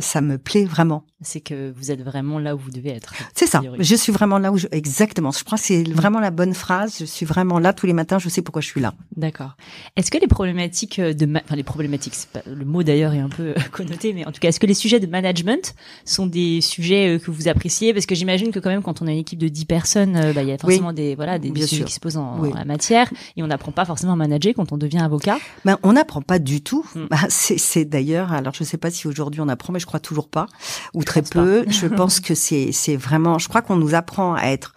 ça 0.00 0.20
me 0.20 0.36
plaît 0.38 0.64
vraiment. 0.64 1.04
C'est 1.22 1.40
que 1.40 1.72
vous 1.76 1.90
êtes 1.90 2.02
vraiment 2.02 2.38
là 2.38 2.54
où 2.54 2.58
vous 2.58 2.70
devez 2.70 2.90
être. 2.90 3.14
C'est 3.34 3.46
ça. 3.46 3.62
Je 3.78 3.94
suis 3.94 4.12
vraiment 4.12 4.38
là 4.38 4.52
où 4.52 4.58
je 4.58 4.66
exactement. 4.72 5.30
Je 5.30 5.44
crois 5.44 5.58
que 5.58 5.64
c'est 5.64 5.82
vraiment 5.84 6.20
la 6.20 6.30
bonne 6.30 6.54
phrase. 6.54 6.96
Je 6.98 7.04
suis 7.04 7.26
vraiment 7.26 7.58
là 7.58 7.72
tous 7.72 7.86
les 7.86 7.92
matins. 7.92 8.18
Je 8.18 8.28
sais 8.28 8.42
pourquoi 8.42 8.62
je 8.62 8.68
suis 8.68 8.80
là. 8.80 8.94
D'accord. 9.16 9.56
Est-ce 9.96 10.10
que 10.10 10.18
les 10.18 10.26
problématiques 10.26 11.00
de 11.00 11.28
enfin 11.36 11.56
les 11.56 11.62
problématiques, 11.62 12.14
pas... 12.32 12.40
le 12.46 12.64
mot 12.64 12.82
d'ailleurs 12.82 13.14
est 13.14 13.20
un 13.20 13.28
peu 13.28 13.54
connoté, 13.72 14.12
mais 14.12 14.26
en 14.26 14.32
tout 14.32 14.40
cas, 14.40 14.48
est-ce 14.48 14.60
que 14.60 14.66
les 14.66 14.74
sujets 14.74 15.00
de 15.00 15.06
management 15.06 15.74
sont 16.04 16.26
des 16.26 16.60
sujets 16.60 17.16
euh, 17.16 17.18
que 17.18 17.30
vous 17.30 17.48
appréciez? 17.48 17.92
Parce 17.92 18.06
que 18.06 18.14
j'imagine 18.14 18.50
que 18.50 18.58
quand 18.58 18.70
même 18.70 18.82
quand 18.82 19.02
on 19.02 19.06
a 19.06 19.12
une 19.12 19.18
équipe 19.18 19.38
de 19.38 19.48
10 19.48 19.64
personnes, 19.64 20.16
euh, 20.16 20.32
bah, 20.32 20.42
il 20.42 20.48
y 20.48 20.52
a 20.52 20.58
forcément 20.58 20.92
des 20.92 21.14
voilà 21.14 21.38
des, 21.38 21.48
sujets 21.66 21.84
qui 21.84 21.92
se 21.92 22.00
posent 22.00 22.16
en, 22.16 22.42
la 22.42 22.64
matière 22.64 23.10
et 23.36 23.42
on 23.42 23.46
n'apprend 23.46 23.72
pas 23.72 23.84
forcément 23.84 24.12
à 24.12 24.16
manager 24.16 24.54
quand 24.54 24.72
on 24.72 24.78
devient 24.78 24.98
avocat. 24.98 25.38
Ben 25.64 25.78
on 25.82 25.92
n'apprend 25.92 26.22
pas 26.22 26.38
du 26.38 26.60
tout. 26.60 26.86
Mm. 26.92 27.06
Ben, 27.10 27.26
c'est 27.28 27.84
d'ailleurs 27.86 28.32
alors 28.32 28.52
je 28.52 28.64
sais 28.64 28.76
pas 28.76 28.90
si 28.90 29.08
aujourd'hui 29.08 29.40
on 29.40 29.48
apprend, 29.48 29.72
mais 29.72 29.78
je 29.78 29.86
crois 29.86 30.00
toujours 30.00 30.28
pas, 30.28 30.46
ou 30.92 31.04
très 31.20 31.22
peu. 31.22 31.64
je 31.68 31.86
pense 32.00 32.20
que 32.20 32.34
c'est 32.34 32.72
c'est 32.72 32.96
vraiment. 32.96 33.38
Je 33.38 33.48
crois 33.48 33.62
qu'on 33.62 33.76
nous 33.76 33.94
apprend 33.94 34.34
à 34.34 34.46
être 34.46 34.74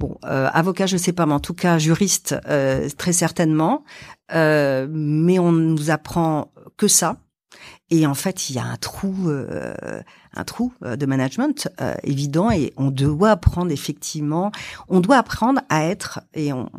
Bon, 0.00 0.16
euh, 0.24 0.48
avocat, 0.54 0.86
je 0.86 0.96
sais 0.96 1.12
pas, 1.12 1.26
mais 1.26 1.34
en 1.34 1.40
tout 1.40 1.52
cas 1.52 1.76
juriste, 1.76 2.34
euh, 2.48 2.88
très 2.96 3.12
certainement. 3.12 3.84
Euh, 4.32 4.86
mais 4.90 5.38
on 5.38 5.52
nous 5.52 5.90
apprend 5.90 6.54
que 6.78 6.88
ça. 6.88 7.18
Et 7.90 8.06
en 8.06 8.14
fait, 8.14 8.48
il 8.48 8.56
y 8.56 8.58
a 8.58 8.64
un 8.64 8.76
trou, 8.76 9.28
euh, 9.28 9.74
un 10.32 10.44
trou 10.44 10.72
euh, 10.84 10.96
de 10.96 11.04
management 11.04 11.68
euh, 11.82 11.94
évident, 12.02 12.50
et 12.50 12.72
on 12.78 12.90
doit 12.90 13.32
apprendre 13.32 13.72
effectivement. 13.72 14.52
On 14.88 15.00
doit 15.00 15.18
apprendre 15.18 15.60
à 15.68 15.84
être 15.84 16.20
et 16.32 16.52
on, 16.52 16.70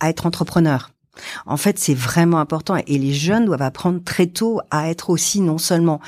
à 0.00 0.08
être 0.08 0.24
entrepreneur. 0.24 0.90
En 1.46 1.56
fait, 1.56 1.78
c'est 1.78 1.94
vraiment 1.94 2.38
important 2.38 2.76
et 2.76 2.98
les 2.98 3.12
jeunes 3.12 3.44
doivent 3.44 3.62
apprendre 3.62 4.02
très 4.02 4.26
tôt 4.26 4.60
à 4.70 4.90
être 4.90 5.10
aussi 5.10 5.40
non 5.40 5.58
seulement 5.58 6.00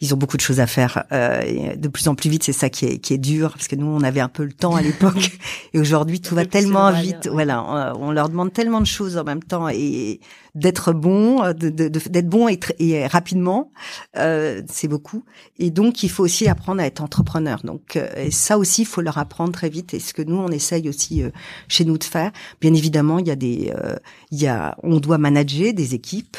ils 0.00 0.14
ont 0.14 0.16
beaucoup 0.16 0.36
de 0.36 0.42
choses 0.42 0.60
à 0.60 0.66
faire 0.66 1.04
euh, 1.12 1.74
de 1.76 1.88
plus 1.88 2.08
en 2.08 2.14
plus 2.14 2.30
vite, 2.30 2.44
c'est 2.44 2.52
ça 2.52 2.70
qui 2.70 2.86
est 2.86 2.98
qui 2.98 3.14
est 3.14 3.18
dur 3.18 3.52
parce 3.52 3.68
que 3.68 3.76
nous 3.76 3.86
on 3.86 4.02
avait 4.02 4.20
un 4.20 4.28
peu 4.28 4.44
le 4.44 4.52
temps 4.52 4.76
à 4.76 4.82
l'époque 4.82 5.38
et 5.72 5.78
aujourd'hui 5.78 6.20
tout 6.20 6.34
va 6.34 6.46
tellement 6.46 6.90
vite. 6.92 7.28
Voilà, 7.30 7.94
on, 7.98 8.10
leur 8.10 8.28
demande 8.28 8.52
tellement 8.52 8.80
de 8.80 8.86
choses 8.86 9.16
en 9.16 9.24
même 9.24 9.42
temps 9.42 9.68
et 9.68 10.20
d'être 10.54 10.92
bon, 10.92 11.52
d'être 11.52 12.10
de, 12.10 12.20
bon 12.20 12.48
et, 12.48 12.58
et 12.78 13.06
rapidement, 13.06 13.72
euh, 14.16 14.62
c'est 14.70 14.88
beaucoup. 14.88 15.24
Et 15.58 15.70
donc 15.70 16.02
il 16.02 16.10
faut 16.10 16.24
aussi 16.24 16.48
apprendre 16.48 16.80
à 16.80 16.86
être 16.86 17.02
entrepreneur. 17.02 17.60
Donc 17.64 17.96
euh, 17.96 18.08
et 18.16 18.30
ça 18.30 18.58
aussi 18.58 18.82
il 18.82 18.86
faut 18.86 19.00
leur 19.00 19.18
apprendre 19.18 19.52
très 19.52 19.68
vite 19.68 19.94
et 19.94 20.00
ce 20.00 20.14
que 20.14 20.22
nous 20.22 20.36
on 20.36 20.48
essaye 20.48 20.88
aussi 20.88 21.22
euh, 21.22 21.30
chez 21.68 21.84
nous 21.84 21.98
de 21.98 22.04
faire. 22.04 22.30
Bien 22.60 22.74
évidemment, 22.74 23.18
il 23.18 23.26
y 23.26 23.30
a 23.30 23.36
des 23.36 23.72
euh, 23.76 23.96
il 24.30 24.40
y 24.40 24.46
a 24.46 24.76
on 24.82 24.98
doit 24.98 25.18
manager 25.18 25.72
des 25.72 25.94
équipes. 25.94 26.36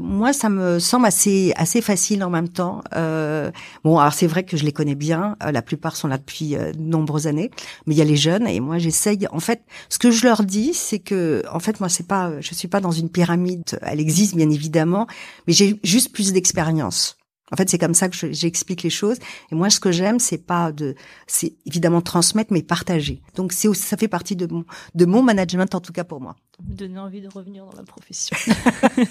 moi 0.00 0.32
ça 0.32 0.48
me 0.48 0.78
semble 0.78 1.06
assez 1.06 1.52
assez 1.56 1.80
facile 1.80 2.24
en 2.24 2.30
même 2.30 2.48
temps. 2.48 2.82
Euh, 2.94 3.50
bon, 3.84 3.98
alors 3.98 4.12
c'est 4.12 4.26
vrai 4.26 4.44
que 4.44 4.56
je 4.56 4.64
les 4.64 4.72
connais 4.72 4.94
bien. 4.94 5.36
Euh, 5.42 5.52
la 5.52 5.62
plupart 5.62 5.96
sont 5.96 6.08
là 6.08 6.18
depuis 6.18 6.56
euh, 6.56 6.72
de 6.72 6.80
nombreuses 6.80 7.26
années, 7.26 7.50
mais 7.86 7.94
il 7.94 7.98
y 7.98 8.02
a 8.02 8.04
les 8.04 8.16
jeunes 8.16 8.46
et 8.46 8.60
moi 8.60 8.78
j'essaye. 8.78 9.26
En 9.32 9.40
fait, 9.40 9.62
ce 9.88 9.98
que 9.98 10.10
je 10.10 10.24
leur 10.24 10.42
dis, 10.42 10.74
c'est 10.74 10.98
que, 10.98 11.42
en 11.52 11.58
fait, 11.58 11.80
moi 11.80 11.88
c'est 11.88 12.06
pas, 12.06 12.40
je 12.40 12.54
suis 12.54 12.68
pas 12.68 12.80
dans 12.80 12.90
une 12.90 13.08
pyramide. 13.08 13.47
Elle 13.82 14.00
existe 14.00 14.34
bien 14.34 14.50
évidemment, 14.50 15.06
mais 15.46 15.52
j'ai 15.52 15.78
juste 15.82 16.12
plus 16.12 16.32
d'expérience. 16.32 17.18
En 17.50 17.56
fait, 17.56 17.68
c'est 17.70 17.78
comme 17.78 17.94
ça 17.94 18.08
que 18.08 18.32
j'explique 18.32 18.82
les 18.82 18.90
choses. 18.90 19.16
Et 19.50 19.54
moi, 19.54 19.70
ce 19.70 19.80
que 19.80 19.90
j'aime, 19.90 20.18
c'est 20.18 20.44
pas 20.44 20.70
de, 20.70 20.94
c'est 21.26 21.54
évidemment 21.64 22.02
transmettre, 22.02 22.52
mais 22.52 22.62
partager. 22.62 23.22
Donc, 23.36 23.52
c'est 23.52 23.72
ça 23.74 23.96
fait 23.96 24.08
partie 24.08 24.36
de 24.36 24.46
mon, 24.46 24.64
de 24.94 25.04
mon 25.06 25.22
management, 25.22 25.74
en 25.74 25.80
tout 25.80 25.92
cas 25.92 26.04
pour 26.04 26.20
moi. 26.20 26.36
Vous 26.62 26.74
donnez 26.74 26.98
envie 26.98 27.22
de 27.22 27.28
revenir 27.28 27.64
dans 27.64 27.76
la 27.76 27.84
profession. 27.84 28.36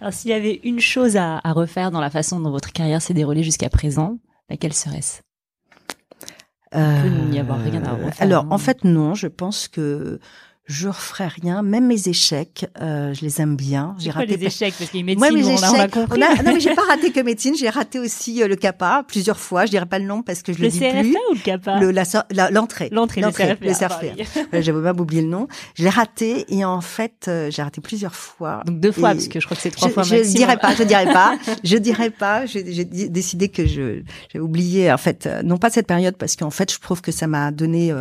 Alors, 0.00 0.12
s'il 0.12 0.30
y 0.30 0.34
avait 0.34 0.60
une 0.62 0.80
chose 0.80 1.16
à, 1.16 1.40
à, 1.42 1.52
refaire 1.52 1.90
dans 1.90 2.00
la 2.00 2.10
façon 2.10 2.38
dont 2.38 2.50
votre 2.50 2.72
carrière 2.72 3.02
s'est 3.02 3.14
déroulée 3.14 3.42
jusqu'à 3.42 3.70
présent, 3.70 4.18
laquelle 4.48 4.74
serait-ce? 4.74 5.22
Il 6.76 7.02
peut 7.02 7.30
n'y 7.30 7.38
avoir 7.38 7.60
rien 7.60 7.84
à 7.84 7.92
refaire. 7.92 8.14
Alors, 8.18 8.46
en 8.50 8.58
fait, 8.58 8.82
non. 8.82 9.14
Je 9.14 9.28
pense 9.28 9.68
que 9.68 10.18
je 10.66 10.88
referai 10.88 11.26
rien, 11.28 11.62
même 11.62 11.86
mes 11.86 12.08
échecs, 12.08 12.66
euh, 12.80 13.12
je 13.12 13.20
les 13.20 13.40
aime 13.42 13.54
bien. 13.54 13.94
J'ai 13.98 14.10
raté 14.10 14.38
les 14.38 14.46
échecs? 14.46 14.72
Parce 14.78 14.90
qu'il 14.90 15.00
y 15.00 15.02
a 15.02 15.06
médecine, 15.06 15.18
Moi, 15.30 15.42
mes 15.42 15.52
échecs, 15.52 15.68
on 15.70 15.78
a 15.78 15.88
compris. 15.88 16.18
non, 16.18 16.26
mais 16.42 16.60
j'ai 16.60 16.74
pas 16.74 16.82
raté 16.88 17.12
que 17.12 17.20
médecine, 17.20 17.54
j'ai 17.54 17.68
raté 17.68 17.98
aussi 17.98 18.42
euh, 18.42 18.48
le 18.48 18.56
CAPA 18.56 19.04
plusieurs 19.06 19.38
fois. 19.38 19.66
Je 19.66 19.70
dirais 19.72 19.84
pas 19.84 19.98
le 19.98 20.06
nom 20.06 20.22
parce 20.22 20.42
que 20.42 20.54
je 20.54 20.58
le, 20.58 20.64
le 20.64 20.70
dis 20.70 20.80
CRFA 20.80 21.00
plus. 21.00 21.16
ou 21.30 21.34
le 21.34 21.40
CAPA 21.40 21.80
Le 21.80 22.50
l'entrée. 22.50 22.88
L'entrée, 22.92 23.20
le 23.20 23.30
CRFA. 23.30 23.56
Le 23.60 23.72
CRFA. 23.74 24.60
J'avais 24.62 24.80
même 24.80 24.98
oublié 24.98 25.20
le 25.20 25.28
nom. 25.28 25.48
Je 25.74 25.82
l'ai 25.84 25.90
raté 25.90 26.46
et 26.48 26.64
en 26.64 26.80
fait, 26.80 27.26
euh, 27.28 27.50
j'ai 27.50 27.60
raté 27.62 27.82
plusieurs 27.82 28.14
fois. 28.14 28.62
Donc 28.64 28.80
deux 28.80 28.92
fois 28.92 29.12
parce 29.12 29.28
que 29.28 29.40
je 29.40 29.44
crois 29.44 29.56
que 29.58 29.62
c'est 29.62 29.70
trois 29.70 29.88
je, 29.88 29.92
fois 29.92 30.02
je 30.02 30.14
maximum. 30.14 30.34
dirais 30.36 30.56
pas, 30.56 30.74
je 30.74 30.82
dirais 30.84 31.12
pas, 31.12 31.36
je 31.64 31.76
dirais 31.76 32.10
pas. 32.10 32.46
J'ai 32.46 32.62
décidé 32.64 33.50
que 33.50 33.66
je 33.66 34.00
j'ai 34.32 34.40
oublié 34.40 34.90
en 34.90 34.96
fait 34.98 35.26
euh, 35.26 35.42
non 35.42 35.58
pas 35.58 35.68
cette 35.68 35.86
période 35.86 36.16
parce 36.16 36.36
qu'en 36.36 36.50
fait 36.50 36.72
je 36.72 36.78
trouve 36.80 37.02
que 37.02 37.12
ça 37.12 37.26
m'a 37.26 37.50
donné 37.50 37.92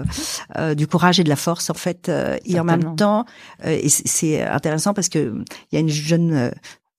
du 0.78 0.88
courage 0.88 1.20
et 1.20 1.26
de 1.26 1.30
la 1.30 1.36
force 1.36 1.70
en 1.70 1.74
fait 1.74 2.10
et 2.46 2.53
en 2.60 2.64
même 2.64 2.96
temps 2.96 3.26
euh, 3.66 3.80
et 3.82 3.90
c'est 3.90 4.42
intéressant 4.42 4.94
parce 4.94 5.10
que 5.10 5.44
il 5.72 5.76
y 5.76 5.78
a 5.78 5.80
une 5.80 5.90
jeune 5.90 6.34
euh, 6.34 6.52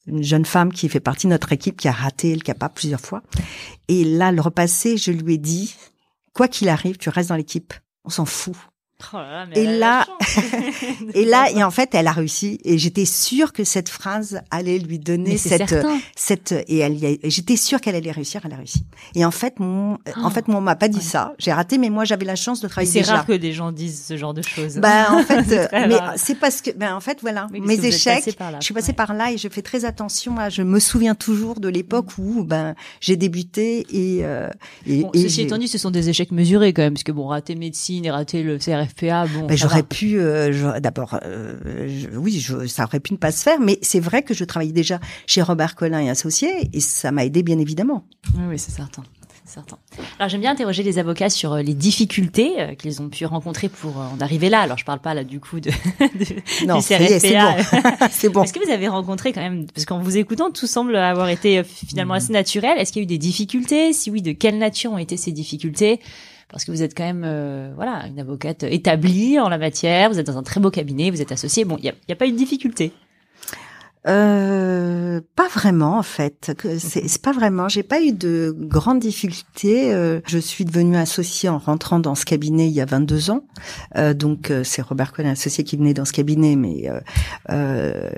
une 0.07 0.23
jeune 0.23 0.45
femme 0.45 0.73
qui 0.73 0.89
fait 0.89 1.01
partie 1.01 1.27
de 1.27 1.33
notre 1.33 1.53
équipe 1.53 1.77
qui 1.77 1.89
a 1.89 1.93
raté 1.93 2.35
le 2.35 2.43
CAPA 2.43 2.69
plusieurs 2.69 3.01
fois. 3.01 3.23
Et 3.89 4.05
là, 4.05 4.33
le 4.33 4.41
repassé, 4.43 4.99
je 4.99 5.11
lui 5.11 5.35
ai 5.35 5.39
dit, 5.39 5.75
quoi 6.35 6.47
qu'il 6.47 6.69
arrive, 6.69 6.99
tu 6.99 7.09
restes 7.09 7.31
dans 7.31 7.37
l'équipe. 7.37 7.73
On 8.05 8.11
s'en 8.11 8.27
fout. 8.27 8.55
Oh 9.13 9.19
et 9.55 9.67
là, 9.67 10.07
et 11.15 11.25
là, 11.25 11.51
et 11.51 11.63
en 11.65 11.71
fait, 11.71 11.95
elle 11.95 12.07
a 12.07 12.13
réussi. 12.13 12.61
Et 12.65 12.79
j'étais 12.79 13.05
sûre 13.05 13.53
que 13.53 13.65
cette 13.65 13.89
phrase 13.89 14.41
allait 14.51 14.79
lui 14.79 14.99
donner 14.99 15.37
cette, 15.37 15.75
cette, 16.17 16.53
et 16.69 16.79
elle, 16.79 16.97
j'étais 17.25 17.57
sûre 17.57 17.81
qu'elle 17.81 17.97
allait 17.97 18.13
réussir. 18.13 18.43
Elle 18.45 18.53
a 18.53 18.57
réussi. 18.57 18.87
Et 19.15 19.25
en 19.25 19.31
fait, 19.31 19.59
mon, 19.59 19.99
en 20.17 20.31
fait, 20.31 20.47
moi, 20.49 20.59
on 20.59 20.63
m'a 20.63 20.77
pas 20.77 20.89
dit 20.89 21.03
ça. 21.03 21.35
J'ai 21.39 21.53
raté, 21.53 21.77
mais 21.77 21.91
moi, 21.91 22.05
j'avais 22.05 22.25
la 22.25 22.37
chance 22.37 22.61
de 22.61 22.69
travailler. 22.69 23.03
C'est 23.03 23.11
rare 23.11 23.27
que 23.27 23.33
des 23.33 23.53
gens 23.53 23.73
disent 23.73 24.05
ce 24.07 24.17
genre 24.17 24.33
de 24.33 24.43
choses. 24.43 24.77
Ben, 24.77 25.07
en 25.11 25.23
fait, 25.25 25.69
mais 25.73 25.99
c'est 26.17 26.39
parce 26.39 26.63
que, 26.63 26.71
ben, 26.71 26.95
en 26.95 27.01
fait, 27.01 27.19
voilà, 27.21 27.49
mes 27.51 27.85
échecs. 27.85 28.25
je 28.61 28.65
suis 28.65 28.75
passée 28.75 28.93
par 28.93 29.13
là 29.13 29.33
et 29.33 29.39
je 29.39 29.49
fais 29.49 29.63
très 29.63 29.85
attention 29.85 30.39
à. 30.39 30.49
Je 30.49 30.63
me 30.63 30.79
souviens 30.79 31.17
toujours 31.17 31.59
de 31.59 31.69
l'époque 31.69 32.17
où, 32.19 32.45
ben, 32.45 32.75
j'ai 33.01 33.17
débuté 33.17 33.87
et. 33.91 34.25
Euh, 34.25 34.49
et, 34.87 35.03
bon, 35.03 35.11
ceci 35.15 35.43
étant 35.43 35.59
dit, 35.59 35.69
ce 35.69 35.79
sont 35.79 35.91
des 35.91 36.09
échecs 36.09 36.31
mesurés 36.31 36.73
quand 36.73 36.83
même, 36.83 36.95
parce 36.95 37.05
que 37.05 37.13
bon, 37.13 37.27
rater 37.27 37.55
médecine 37.55 38.05
et 38.05 38.11
rater 38.11 38.43
le 38.43 38.59
CRF 38.93 39.33
bon. 39.33 39.47
Ben, 39.47 39.57
j'aurais 39.57 39.83
pu, 39.83 40.19
euh, 40.19 40.81
d'abord, 40.81 41.19
euh, 41.25 41.55
oui, 42.15 42.41
je, 42.41 42.67
ça 42.67 42.85
aurait 42.85 43.01
pu 43.01 43.13
ne 43.13 43.19
pas 43.19 43.33
se 43.33 43.43
faire, 43.43 43.61
mais 43.61 43.79
c'est 43.83 44.01
vrai 44.01 44.23
que 44.23 44.35
je 44.35 44.45
travaillais 44.45 44.73
déjà 44.73 45.01
chez 45.27 45.43
Robert 45.43 45.75
Collin 45.75 46.01
et 46.01 46.11
Associés, 46.11 46.71
et 46.73 46.81
ça 46.81 47.13
m'a 47.13 47.25
aidé 47.25 47.43
bien 47.43 47.59
évidemment. 47.59 48.05
Oui, 48.35 48.45
oui, 48.51 48.59
c'est 48.59 48.71
certain. 48.71 49.03
certain. 49.45 49.79
Alors 50.19 50.29
j'aime 50.29 50.41
bien 50.41 50.53
interroger 50.53 50.83
les 50.83 50.99
avocats 50.99 51.31
sur 51.31 51.53
euh, 51.53 51.63
les 51.63 51.75
difficultés 51.75 52.55
euh, 52.59 52.75
qu'ils 52.75 53.03
ont 53.03 53.09
pu 53.09 53.27
rencontrer 53.27 53.69
pour 53.69 53.97
en 53.99 54.21
arriver 54.21 54.49
là. 54.49 54.61
Alors 54.61 54.79
je 54.79 54.85
parle 54.85 55.01
pas 55.01 55.15
là 55.15 55.25
du 55.25 55.41
coup 55.41 55.61
de, 55.61 55.71
de 56.01 56.67
non, 56.67 56.81
c'est 56.81 56.99
bon. 56.99 57.97
c'est 58.11 58.29
bon. 58.29 58.43
Est-ce 58.43 58.53
que 58.53 58.65
vous 58.65 58.71
avez 58.71 58.89
rencontré 58.89 59.33
quand 59.33 59.43
même 59.43 59.67
parce 59.67 59.85
qu'en 59.87 60.01
vous 60.01 60.17
écoutant 60.17 60.51
tout 60.51 60.67
semble 60.67 60.97
avoir 60.97 61.29
été 61.29 61.63
finalement 61.65 62.15
assez 62.15 62.33
naturel. 62.33 62.79
Est-ce 62.79 62.93
qu'il 62.93 63.01
y 63.01 63.05
a 63.05 63.05
eu 63.05 63.07
des 63.07 63.19
difficultés? 63.19 63.93
Si 63.93 64.11
oui, 64.11 64.23
de 64.23 64.33
quelle 64.33 64.59
nature 64.59 64.93
ont 64.93 64.99
été 64.99 65.17
ces 65.17 65.33
difficultés? 65.33 66.01
Parce 66.51 66.65
que 66.65 66.71
vous 66.71 66.83
êtes 66.83 66.97
quand 66.97 67.05
même 67.05 67.73
voilà 67.75 68.07
une 68.07 68.21
avocate 68.21 68.63
établie 68.65 69.39
en 69.39 69.49
la 69.49 69.59
matière, 69.59 70.11
vous 70.11 70.19
êtes 70.19 70.27
dans 70.27 70.39
un 70.39 70.43
très 70.43 70.61
beau 70.61 70.71
cabinet, 70.71 71.11
vous 71.11 71.23
êtes 71.23 71.33
associé. 71.33 71.65
Bon, 71.65 71.77
il 71.79 71.83
n'y 71.83 71.89
a, 71.89 71.95
y 72.09 72.13
a 72.13 72.17
pas 72.17 72.27
eu 72.27 72.33
de 72.33 72.37
difficulté. 72.37 72.93
Euh, 74.07 75.21
pas 75.35 75.49
vraiment 75.49 75.99
en 75.99 76.03
fait. 76.03 76.53
C'est 76.79 77.23
pas 77.23 77.33
vraiment. 77.33 77.69
J'ai 77.69 77.83
pas 77.83 78.03
eu 78.03 78.13
de 78.13 78.55
grandes 78.57 79.01
difficultés. 79.01 79.93
Euh, 79.95 80.21
je 80.27 80.39
suis 80.39 80.65
devenue 80.65 80.97
associée 80.97 81.49
en 81.49 81.59
rentrant 81.59 81.99
dans 81.99 82.15
ce 82.15 82.25
cabinet 82.25 82.69
il 82.69 82.73
y 82.73 82.81
a 82.81 82.85
22 82.85 83.31
ans. 83.31 83.45
Euh, 83.97 84.13
donc 84.13 84.53
c'est 84.63 84.83
Robert 84.83 85.13
Cohen, 85.13 85.31
associé, 85.31 85.65
qui 85.65 85.77
venait 85.77 85.95
dans 85.95 86.05
ce 86.05 86.13
cabinet, 86.13 86.57
mais 86.57 86.91
euh, 87.51 88.11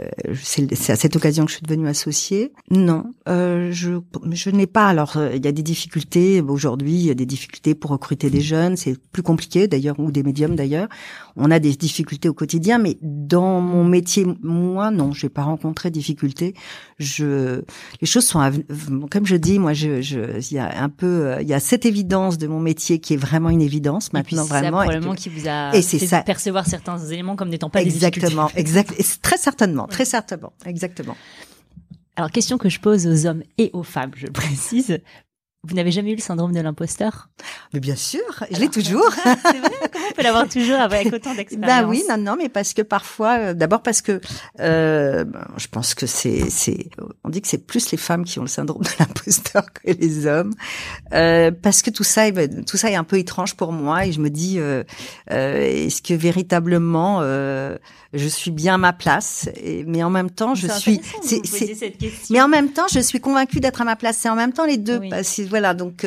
c'est 0.43 0.91
à 0.91 0.97
cette 0.97 1.15
occasion 1.15 1.45
que 1.45 1.51
je 1.51 1.57
suis 1.57 1.67
devenue 1.67 1.89
associée. 1.89 2.53
Non, 2.71 3.05
je 3.27 4.01
je 4.31 4.51
n'ai 4.51 4.67
pas. 4.67 4.89
Alors 4.89 5.17
il 5.35 5.45
y 5.45 5.49
a 5.49 5.53
des 5.53 5.63
difficultés 5.63 6.41
aujourd'hui. 6.41 6.95
Il 6.95 7.07
y 7.07 7.11
a 7.11 7.15
des 7.15 7.27
difficultés 7.27 7.75
pour 7.75 7.93
recruter 7.93 8.31
des 8.31 8.41
jeunes. 8.41 8.77
C'est 8.77 8.99
plus 9.13 9.23
compliqué 9.23 9.69
d'ailleurs 9.69 10.01
ou 10.01 10.11
des 10.11 10.23
médiums 10.23 10.57
d'ailleurs. 10.57 10.89
On 11.37 11.51
a 11.51 11.59
des 11.59 11.75
difficultés 11.75 12.29
au 12.29 12.35
quotidien, 12.35 12.79
mais 12.79 12.97
dans 13.03 13.61
mon 13.61 13.85
métier, 13.85 14.27
moi 14.43 14.91
non, 14.91 15.13
j'ai 15.13 15.29
pas 15.29 15.43
rencontré 15.43 15.76
très 15.77 15.91
difficulté. 15.93 16.55
Je, 16.99 17.63
les 18.01 18.07
choses 18.07 18.27
sont, 18.27 18.51
comme 19.11 19.27
je 19.27 19.37
dis, 19.37 19.61
moi, 19.61 19.73
je, 19.73 20.03
je, 20.03 20.41
il 20.51 20.57
y 20.57 20.59
a 20.59 20.83
un 20.83 20.89
peu, 20.89 21.27
euh, 21.27 21.43
il 21.43 21.49
y 21.49 21.55
a 21.55 21.61
cette 21.61 21.87
évidence 21.87 22.39
de 22.39 22.49
mon 22.49 22.59
métier 22.59 22.99
qui 22.99 23.15
est 23.15 23.17
vraiment 23.17 23.51
une 23.51 23.63
évidence 23.63 24.13
maintenant, 24.13 24.45
et 24.45 24.49
vraiment. 24.49 24.81
C'est 24.81 24.87
probablement 24.87 25.15
qui 25.15 25.29
vous 25.29 25.47
a 25.47 25.77
et 25.77 25.83
fait 25.83 25.99
ça. 25.99 26.23
percevoir 26.23 26.67
certains 26.67 26.99
éléments 26.99 27.37
comme 27.37 27.51
n'étant 27.51 27.71
pas 27.71 27.83
exactement, 27.83 28.51
exact, 28.57 28.93
très 29.23 29.39
certainement, 29.39 29.87
très 29.87 30.05
certainement, 30.05 30.53
exactement. 30.65 31.17
Alors, 32.17 32.31
question 32.31 32.57
que 32.59 32.71
je 32.71 32.81
pose 32.81 33.07
aux 33.07 33.27
hommes 33.27 33.43
et 33.59 33.71
aux 33.75 33.83
femmes, 33.83 34.13
je 34.17 34.27
précise. 34.27 34.99
Vous 35.65 35.75
n'avez 35.75 35.91
jamais 35.91 36.13
eu 36.13 36.15
le 36.15 36.21
syndrome 36.21 36.53
de 36.53 36.61
l'imposteur? 36.61 37.29
Mais 37.75 37.81
bien 37.81 37.97
sûr, 37.97 38.23
je 38.51 38.61
l'ai 38.61 38.69
toujours. 38.69 39.13
c'est 39.13 39.59
vrai 39.59 39.71
Peut 40.17 40.23
l'avoir 40.23 40.49
toujours 40.49 40.79
avec 40.79 41.07
autant 41.13 41.35
d'expérience 41.35 41.83
Bah 41.83 41.87
oui, 41.87 42.03
non, 42.09 42.17
non, 42.17 42.37
mais 42.37 42.49
parce 42.49 42.73
que 42.73 42.83
parfois, 42.83 43.39
euh, 43.39 43.55
d'abord 43.55 43.83
parce 43.83 44.01
que 44.01 44.21
euh, 44.61 45.25
je 45.59 45.67
pense 45.69 45.95
que 45.95 46.07
c'est, 46.07 46.49
c'est, 46.49 46.89
on 47.23 47.29
dit 47.29 47.43
que 47.43 47.49
c'est 47.49 47.67
plus 47.67 47.91
les 47.91 47.99
femmes 47.99 48.25
qui 48.25 48.39
ont 48.39 48.43
le 48.43 48.49
syndrome 48.49 48.83
de 48.83 48.89
l'imposteur 48.99 49.65
que 49.75 49.91
les 49.91 50.27
hommes, 50.27 50.55
euh, 51.13 51.51
parce 51.51 51.83
que 51.83 51.91
tout 51.91 52.05
ça, 52.05 52.29
est, 52.29 52.65
tout 52.65 52.77
ça 52.77 52.91
est 52.91 52.95
un 52.95 53.05
peu 53.05 53.19
étrange 53.19 53.55
pour 53.55 53.73
moi 53.73 54.07
et 54.07 54.13
je 54.13 54.21
me 54.21 54.31
dis, 54.31 54.59
euh, 54.59 54.85
euh 55.31 55.57
est-ce 55.57 56.03
que 56.03 56.15
véritablement 56.15 57.21
euh, 57.21 57.77
je 58.13 58.29
suis 58.29 58.51
bien 58.51 58.75
à 58.75 58.79
ma 58.79 58.93
place 58.93 59.49
et, 59.57 59.85
Mais 59.87 60.03
en 60.03 60.11
même 60.11 60.31
temps, 60.31 60.55
je 60.55 60.69
suis, 60.69 61.01
c'est, 61.23 61.43
mais 62.31 62.41
en 62.41 62.49
même 62.49 62.71
temps, 62.71 62.87
je 62.91 63.01
suis 63.01 63.21
convaincue 63.21 63.61
d'être 63.61 63.83
à 63.83 63.85
ma 63.85 63.97
place. 63.97 64.17
C'est 64.19 64.29
en 64.29 64.37
même 64.37 64.53
temps 64.53 64.65
les 64.65 64.79
deux. 64.79 64.99
Oui. 64.99 65.11
Parce 65.11 65.41
voilà, 65.41 65.75
donc 65.75 66.07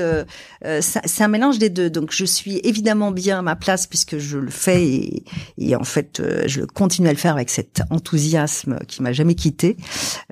c'est 0.81 1.23
un 1.23 1.27
mélange 1.27 1.59
des 1.59 1.69
deux. 1.69 1.89
Donc 1.89 2.11
je 2.11 2.25
suis 2.25 2.59
évidemment 2.63 3.11
bien 3.11 3.39
à 3.39 3.41
ma 3.41 3.55
place 3.55 3.85
puisque 4.05 4.17
je 4.17 4.37
le 4.37 4.49
fais 4.49 4.85
et, 4.85 5.23
et 5.57 5.75
en 5.75 5.83
fait 5.83 6.19
euh, 6.19 6.43
je 6.47 6.61
continue 6.61 7.07
à 7.07 7.11
le 7.11 7.17
faire 7.17 7.33
avec 7.33 7.49
cet 7.49 7.81
enthousiasme 7.89 8.79
qui 8.87 9.01
m'a 9.01 9.13
jamais 9.13 9.35
quitté, 9.35 9.77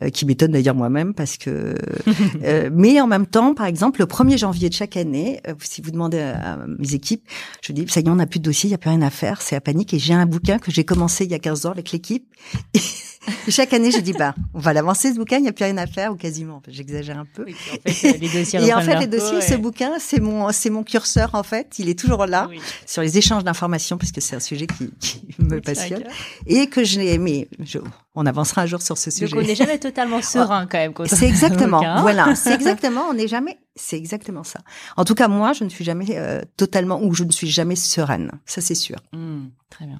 euh, 0.01 0.09
qui 0.09 0.25
m'étonne 0.25 0.51
d'ailleurs 0.51 0.75
moi-même 0.75 1.13
parce 1.13 1.37
que. 1.37 1.75
mais 2.71 3.01
en 3.01 3.07
même 3.07 3.27
temps, 3.27 3.53
par 3.53 3.65
exemple, 3.65 3.99
le 3.99 4.05
1er 4.05 4.37
janvier 4.37 4.69
de 4.69 4.73
chaque 4.73 4.97
année, 4.97 5.41
si 5.61 5.81
vous 5.81 5.91
demandez 5.91 6.19
à, 6.19 6.57
mes 6.79 6.93
équipes, 6.93 7.23
je 7.61 7.73
dis 7.73 7.85
ça 7.87 7.99
y 7.99 8.03
est, 8.03 8.09
on 8.09 8.15
n'a 8.15 8.25
plus 8.25 8.39
de 8.39 8.45
dossier, 8.45 8.69
il 8.69 8.71
y 8.71 8.75
a 8.75 8.77
plus 8.77 8.89
rien 8.89 9.01
à 9.01 9.09
faire, 9.09 9.41
c'est 9.41 9.55
à 9.55 9.61
panique 9.61 9.93
et 9.93 9.99
j'ai 9.99 10.13
un 10.13 10.25
bouquin 10.25 10.59
que 10.59 10.71
j'ai 10.71 10.83
commencé 10.83 11.25
il 11.25 11.31
y 11.31 11.35
a 11.35 11.39
15 11.39 11.65
ans 11.65 11.71
avec 11.71 11.91
l'équipe. 11.91 12.25
Et 13.47 13.51
chaque 13.51 13.73
année, 13.73 13.91
je 13.91 13.99
dis 13.99 14.13
bah, 14.13 14.33
on 14.53 14.59
va 14.59 14.73
l'avancer 14.73 15.11
ce 15.11 15.17
bouquin, 15.17 15.37
il 15.37 15.43
n'y 15.43 15.49
a 15.49 15.53
plus 15.53 15.65
rien 15.65 15.77
à 15.77 15.87
faire 15.87 16.11
ou 16.11 16.15
quasiment. 16.15 16.61
J'exagère 16.67 17.17
un 17.17 17.25
peu. 17.25 17.45
Oui, 17.45 17.55
en 17.55 17.89
fait, 17.89 18.09
euh, 18.09 18.17
les 18.19 18.29
dossiers 18.29 18.59
et 18.65 18.73
en 18.73 18.81
fait, 18.81 18.99
les 18.99 19.07
dossiers, 19.07 19.41
ce 19.41 19.55
bouquin, 19.55 19.93
c'est 19.99 20.19
mon, 20.19 20.51
c'est 20.51 20.69
mon 20.69 20.83
curseur 20.83 21.31
en 21.33 21.43
fait. 21.43 21.79
Il 21.79 21.89
est 21.89 21.97
toujours 21.97 22.25
là 22.25 22.47
oui. 22.49 22.59
sur 22.85 23.01
les 23.01 23.17
échanges 23.17 23.43
d'informations 23.43 23.97
puisque 23.97 24.21
c'est 24.21 24.35
un 24.35 24.39
sujet 24.39 24.67
qui, 24.67 24.91
qui 24.99 25.35
me 25.39 25.59
passionne 25.61 26.03
et 26.45 26.67
que 26.67 26.83
je 26.83 26.99
l'ai. 26.99 27.47
Je, 27.59 27.79
on 28.15 28.25
avancera 28.25 28.63
un 28.63 28.65
jour 28.65 28.81
sur 28.81 28.97
ce 28.97 29.11
sujet. 29.11 29.35
Donc 29.35 29.43
on 29.43 29.47
n'est 29.47 29.55
jamais 29.55 29.77
totalement 29.77 30.21
serein 30.23 30.65
quand 30.65 30.79
même. 30.79 30.93
C'est 31.05 31.27
exactement. 31.27 32.01
voilà, 32.01 32.33
c'est 32.35 32.53
exactement. 32.53 33.01
On 33.09 33.13
n'est 33.13 33.27
jamais. 33.27 33.59
C'est 33.75 33.95
exactement 33.95 34.43
ça. 34.43 34.59
En 34.97 35.05
tout 35.05 35.13
cas, 35.13 35.27
moi, 35.27 35.53
je 35.53 35.63
ne 35.63 35.69
suis 35.69 35.85
jamais 35.85 36.05
euh, 36.17 36.41
totalement 36.57 36.99
ou 37.03 37.13
je 37.13 37.23
ne 37.23 37.31
suis 37.31 37.47
jamais 37.47 37.75
sereine. 37.75 38.31
Ça, 38.47 38.59
c'est 38.59 38.75
sûr. 38.75 38.97
Mmh, 39.13 39.49
très 39.69 39.85
bien. 39.85 39.99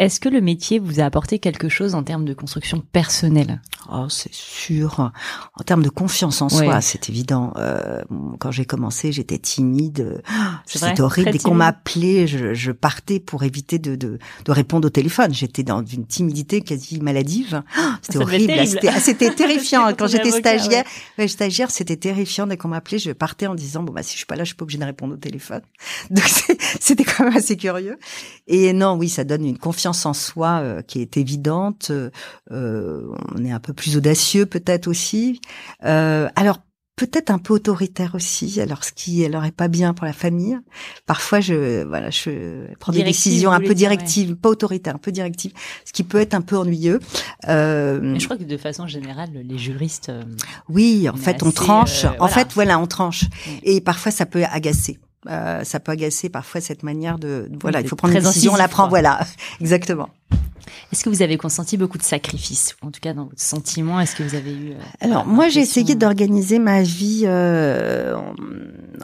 Est-ce 0.00 0.18
que 0.18 0.28
le 0.28 0.40
métier 0.40 0.80
vous 0.80 0.98
a 0.98 1.04
apporté 1.04 1.38
quelque 1.38 1.68
chose 1.68 1.94
en 1.94 2.02
termes 2.02 2.24
de 2.24 2.34
construction 2.34 2.80
personnelle? 2.80 3.62
Oh, 3.92 4.08
c'est 4.08 4.34
sûr. 4.34 5.12
En 5.54 5.62
termes 5.62 5.84
de 5.84 5.88
confiance 5.88 6.42
en 6.42 6.48
soi, 6.48 6.80
c'est 6.80 7.08
évident. 7.08 7.52
Euh, 7.58 8.02
quand 8.40 8.50
j'ai 8.50 8.64
commencé, 8.64 9.12
j'étais 9.12 9.38
timide. 9.38 10.20
C'était 10.66 11.00
horrible. 11.00 11.30
Dès 11.30 11.38
qu'on 11.38 11.54
m'appelait, 11.54 12.26
je, 12.26 12.54
je, 12.54 12.72
partais 12.72 13.20
pour 13.20 13.44
éviter 13.44 13.78
de, 13.78 13.94
de, 13.94 14.18
de, 14.44 14.52
répondre 14.52 14.88
au 14.88 14.90
téléphone. 14.90 15.32
J'étais 15.32 15.62
dans 15.62 15.84
une 15.84 16.06
timidité 16.06 16.62
quasi 16.62 17.00
maladive. 17.00 17.62
C'était 18.02 18.18
horrible. 18.18 18.52
C'était 18.98 19.30
terrifiant. 19.36 19.94
quand 19.96 20.08
j'étais 20.08 20.32
stagiaire, 20.32 20.82
ouais. 21.18 21.28
stagiaire, 21.28 21.70
c'était 21.70 21.96
terrifiant. 21.96 22.48
Dès 22.48 22.56
qu'on 22.56 22.68
m'appelait, 22.68 22.98
je 22.98 23.12
partais 23.12 23.46
en 23.46 23.54
disant 23.54 23.84
bon 23.84 23.92
bah 23.92 24.02
si 24.02 24.14
je 24.14 24.16
suis 24.16 24.26
pas 24.26 24.34
là, 24.34 24.42
je 24.42 24.48
suis 24.48 24.56
pas 24.56 24.64
obligée 24.64 24.78
de 24.78 24.84
répondre 24.84 25.14
au 25.14 25.18
téléphone. 25.18 25.62
Donc 26.10 26.24
c'était 26.80 27.04
quand 27.04 27.26
même 27.26 27.36
assez 27.36 27.56
curieux. 27.56 27.96
Et 28.48 28.72
non, 28.72 28.94
oui, 28.94 29.08
ça 29.08 29.22
donne 29.22 29.44
une 29.46 29.58
confiance 29.58 29.83
en 29.86 30.14
soi 30.14 30.60
euh, 30.62 30.82
qui 30.82 31.00
est 31.00 31.16
évidente. 31.16 31.90
Euh, 31.90 32.10
on 33.34 33.44
est 33.44 33.52
un 33.52 33.60
peu 33.60 33.72
plus 33.72 33.96
audacieux 33.96 34.46
peut-être 34.46 34.88
aussi. 34.88 35.40
Euh, 35.84 36.28
alors 36.36 36.58
peut-être 36.96 37.30
un 37.30 37.38
peu 37.38 37.54
autoritaire 37.54 38.14
aussi, 38.14 38.60
alors 38.60 38.84
ce 38.84 38.92
qui 38.92 39.24
alors 39.24 39.44
est 39.44 39.50
pas 39.50 39.68
bien 39.68 39.94
pour 39.94 40.06
la 40.06 40.12
famille. 40.12 40.58
Parfois, 41.06 41.40
je 41.40 41.84
voilà, 41.84 42.10
je 42.10 42.72
prends 42.78 42.92
des 42.92 43.02
décisions 43.02 43.50
un 43.50 43.60
peu 43.60 43.74
directives, 43.74 44.36
pas 44.36 44.48
autoritaires, 44.48 44.94
un 44.94 44.98
peu 44.98 45.12
directives, 45.12 45.52
ce 45.84 45.92
qui 45.92 46.04
peut 46.04 46.18
être 46.18 46.34
un 46.34 46.40
peu 46.40 46.56
ennuyeux. 46.56 47.00
Euh, 47.48 47.98
Mais 48.00 48.20
je 48.20 48.24
crois 48.26 48.36
que 48.36 48.44
de 48.44 48.56
façon 48.56 48.86
générale, 48.86 49.30
les 49.34 49.58
juristes. 49.58 50.12
oui, 50.68 51.08
en 51.08 51.16
fait, 51.16 51.42
on 51.42 51.50
tranche. 51.50 52.06
En 52.20 52.28
fait, 52.28 52.52
voilà, 52.52 52.78
on 52.78 52.86
tranche. 52.86 53.24
Et 53.62 53.80
parfois, 53.80 54.12
ça 54.12 54.26
peut 54.26 54.44
agacer. 54.44 54.98
Euh, 55.28 55.64
ça 55.64 55.80
peut 55.80 55.92
agacer 55.92 56.28
parfois 56.28 56.60
cette 56.60 56.82
manière 56.82 57.18
de, 57.18 57.50
voilà, 57.60 57.80
il 57.80 57.88
faut 57.88 57.96
prendre 57.96 58.14
une 58.14 58.22
décision, 58.22 58.52
on 58.52 58.56
la 58.56 58.68
prend, 58.68 58.88
voilà, 58.88 59.20
exactement. 59.60 60.08
Est-ce 60.92 61.04
que 61.04 61.10
vous 61.10 61.22
avez 61.22 61.36
consenti 61.36 61.76
beaucoup 61.76 61.98
de 61.98 62.02
sacrifices 62.02 62.76
En 62.82 62.90
tout 62.90 63.00
cas, 63.00 63.14
dans 63.14 63.24
votre 63.24 63.40
sentiment, 63.40 64.00
est-ce 64.00 64.14
que 64.14 64.22
vous 64.22 64.34
avez 64.34 64.52
eu 64.52 64.70
euh, 64.72 64.78
Alors 65.00 65.26
moi, 65.26 65.48
j'ai 65.48 65.60
essayé 65.60 65.94
d'organiser 65.94 66.58
ma 66.58 66.82
vie. 66.82 67.22
Euh, 67.24 68.16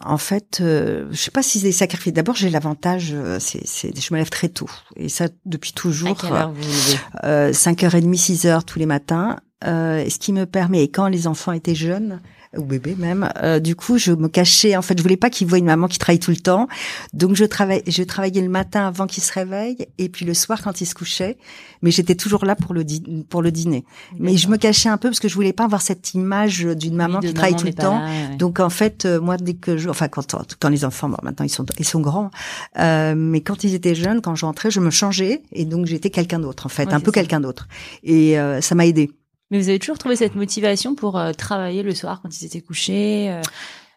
en 0.05 0.19
fait, 0.19 0.59
euh, 0.61 1.09
je 1.11 1.17
sais 1.17 1.31
pas 1.31 1.43
si 1.43 1.61
c'est 1.61 1.73
sacrifices. 1.73 2.13
D'abord, 2.13 2.37
j'ai 2.37 2.51
l'avantage, 2.51 3.11
euh, 3.13 3.39
c'est, 3.41 3.67
c'est, 3.67 3.99
je 3.99 4.15
me 4.15 4.19
lève 4.19 4.31
très 4.31 4.49
tôt, 4.49 4.71
et 4.97 5.09
ça 5.09 5.27
depuis 5.47 5.73
toujours. 5.73 6.11
À 6.11 6.15
quelle 6.15 6.33
heure 6.33 6.53
vous 6.53 6.63
levez 6.63 6.99
euh, 7.25 7.53
5h30, 7.53 8.15
6h 8.15 8.65
tous 8.65 8.79
les 8.79 8.87
matins. 8.87 9.39
Euh, 9.67 10.09
ce 10.09 10.19
qui 10.19 10.33
me 10.33 10.47
permet, 10.47 10.85
et 10.85 10.91
quand 10.91 11.09
les 11.09 11.27
enfants 11.27 11.53
étaient 11.53 11.75
jeunes, 11.75 12.21
ou 12.57 12.65
bébé 12.65 12.97
même. 12.99 13.31
Euh, 13.43 13.61
du 13.61 13.77
coup, 13.77 13.97
je 13.97 14.13
me 14.13 14.29
cachais. 14.29 14.77
En 14.77 14.83
fait, 14.83 14.99
je 14.99 15.03
voulais 15.03 15.17
pas 15.17 15.31
qu'il 15.31 15.47
voie 15.47 15.59
une 15.59 15.67
maman 15.67 15.87
qui 15.87 15.99
travaille 15.99 16.19
tout 16.19 16.33
le 16.33 16.37
temps. 16.37 16.67
Donc, 17.13 17.37
je 17.37 17.45
travaillais, 17.45 17.85
je 17.87 18.03
travaillais 18.03 18.43
le 18.43 18.49
matin 18.49 18.87
avant 18.87 19.07
qu'il 19.07 19.23
se 19.23 19.33
réveille, 19.33 19.87
et 19.99 20.09
puis 20.09 20.25
le 20.27 20.35
soir 20.35 20.61
quand 20.63 20.81
il 20.81 20.87
se 20.87 20.95
couchait. 20.95 21.39
Mais 21.83 21.91
j'étais 21.91 22.17
toujours 22.17 22.45
là 22.45 22.57
pour 22.57 22.75
le 22.75 22.85
pour 23.29 23.43
le 23.43 23.53
dîner. 23.53 23.85
Mais 24.19 24.37
je 24.37 24.49
me 24.49 24.57
cachais 24.57 24.89
un 24.89 24.97
peu 24.97 25.09
parce 25.09 25.21
que 25.21 25.29
je 25.29 25.35
voulais 25.35 25.53
pas 25.53 25.65
avoir 25.65 25.81
cette 25.81 26.15
image 26.15 26.61
d'une 26.65 26.97
maman 26.97 27.21
qui 27.21 27.33
travaille 27.35 27.57
tout 27.57 27.67
le 27.67 27.75
temps. 27.75 28.03
Donc, 28.39 28.59
en 28.61 28.71
fait, 28.71 29.05
euh, 29.05 29.21
moi, 29.21 29.37
dès 29.37 29.55
que 29.55 29.77
je, 29.77 29.89
enfin, 29.89 30.09
quand 30.09 30.35
quand 30.59 30.69
les 30.69 30.85
enfants, 30.85 31.09
bon, 31.09 31.19
maintenant 31.23 31.47
ils 31.47 31.51
sont 31.51 31.65
ils 31.79 31.85
sont 31.85 32.01
grands, 32.01 32.31
euh, 32.79 33.15
mais 33.17 33.41
quand 33.41 33.65
ils 33.65 33.75
étaient 33.75 33.95
jeunes, 33.95 34.21
quand 34.21 34.35
je 34.35 34.45
rentrais, 34.45 34.71
je 34.71 34.81
me 34.81 34.91
changeais 34.91 35.43
et 35.53 35.65
donc 35.65 35.87
j'étais 35.87 36.11
quelqu'un 36.11 36.41
d'autre, 36.41 36.67
en 36.67 36.69
fait, 36.69 36.93
un 36.93 37.01
peu 37.01 37.13
quelqu'un 37.13 37.41
d'autre. 37.41 37.69
Et 38.03 38.39
euh, 38.39 38.61
ça 38.61 38.75
m'a 38.75 38.87
aidé. 38.87 39.11
Mais 39.51 39.59
vous 39.59 39.69
avez 39.69 39.79
toujours 39.79 39.99
trouvé 39.99 40.17
cette 40.17 40.37
motivation 40.37 40.95
pour 40.95 41.19
euh, 41.19 41.33
travailler 41.33 41.83
le 41.83 41.95
soir 41.95 42.21
quand 42.23 42.41
ils 42.41 42.45
étaient 42.47 42.61
couchés 42.61 43.31
euh, 43.31 43.43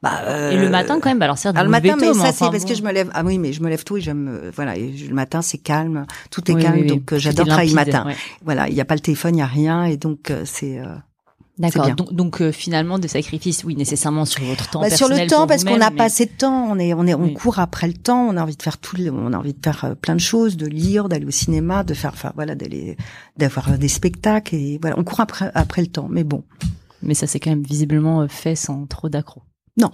bah, 0.01 0.21
euh, 0.23 0.51
et 0.51 0.57
le 0.57 0.69
matin 0.69 0.99
quand 0.99 1.09
même. 1.09 1.19
Bah, 1.19 1.25
alors 1.25 1.37
certes, 1.37 1.55
le 1.57 1.69
matin, 1.69 1.95
mais 1.99 2.13
ça 2.13 2.31
c'est 2.31 2.49
parce 2.49 2.65
que 2.65 2.73
je 2.73 2.81
me 2.81 2.91
lève. 2.91 3.09
Ah 3.13 3.23
oui, 3.23 3.37
mais 3.37 3.53
je 3.53 3.61
me 3.61 3.69
lève 3.69 3.83
tôt 3.83 3.97
et 3.97 4.01
j'aime. 4.01 4.51
voilà, 4.55 4.75
et 4.75 4.91
le 4.91 5.13
matin 5.13 5.41
c'est 5.41 5.59
calme, 5.59 6.05
tout 6.29 6.49
est 6.51 6.55
calme, 6.55 6.85
donc 6.85 7.15
j'adore 7.15 7.47
travailler 7.47 7.69
le 7.69 7.75
matin. 7.75 8.07
Voilà, 8.43 8.67
il 8.67 8.73
n'y 8.73 8.81
a 8.81 8.85
pas 8.85 8.95
le 8.95 9.01
téléphone, 9.01 9.35
il 9.35 9.37
n'y 9.37 9.41
a 9.41 9.47
rien, 9.47 9.85
et 9.85 9.97
donc 9.97 10.31
c'est. 10.45 10.81
D'accord. 11.59 11.93
Donc, 11.95 12.13
donc 12.13 12.41
euh, 12.41 12.51
finalement, 12.51 12.97
de 12.97 13.07
sacrifice, 13.07 13.63
oui, 13.63 13.75
nécessairement 13.75 14.25
sur 14.25 14.43
votre 14.43 14.69
temps 14.71 14.81
bah, 14.81 14.89
Sur 14.89 15.07
le 15.07 15.27
temps, 15.27 15.45
parce 15.45 15.63
qu'on 15.63 15.77
n'a 15.77 15.91
pas 15.91 16.05
assez 16.05 16.25
de 16.25 16.31
temps. 16.31 16.67
On 16.69 16.79
est, 16.79 16.93
on 16.93 17.05
est, 17.05 17.13
on 17.13 17.31
court 17.33 17.59
après 17.59 17.87
le 17.87 17.93
temps. 17.93 18.27
On 18.27 18.37
a 18.37 18.41
envie 18.41 18.55
de 18.55 18.63
faire 18.63 18.79
tout, 18.79 18.97
on 18.99 19.33
a 19.33 19.37
envie 19.37 19.53
de 19.53 19.59
faire 19.63 19.85
euh, 19.85 19.95
plein 19.95 20.15
de 20.15 20.19
choses, 20.19 20.57
de 20.57 20.65
lire, 20.65 21.09
d'aller 21.09 21.25
au 21.25 21.31
cinéma, 21.31 21.83
de 21.83 21.93
faire, 21.93 22.11
enfin 22.13 22.31
voilà, 22.33 22.55
d'aller, 22.55 22.97
d'avoir 23.37 23.77
des 23.77 23.87
spectacles 23.87 24.55
et 24.55 24.79
voilà, 24.81 24.97
on 24.97 25.03
court 25.03 25.19
après 25.19 25.51
après 25.53 25.81
le 25.81 25.87
temps. 25.87 26.07
Mais 26.09 26.23
bon. 26.23 26.43
Mais 27.03 27.13
ça, 27.13 27.27
c'est 27.27 27.39
quand 27.39 27.49
même 27.49 27.63
visiblement 27.63 28.21
euh, 28.21 28.27
fait 28.27 28.55
sans 28.55 28.85
trop 28.87 29.09
d'accro. 29.09 29.43
Non, 29.77 29.91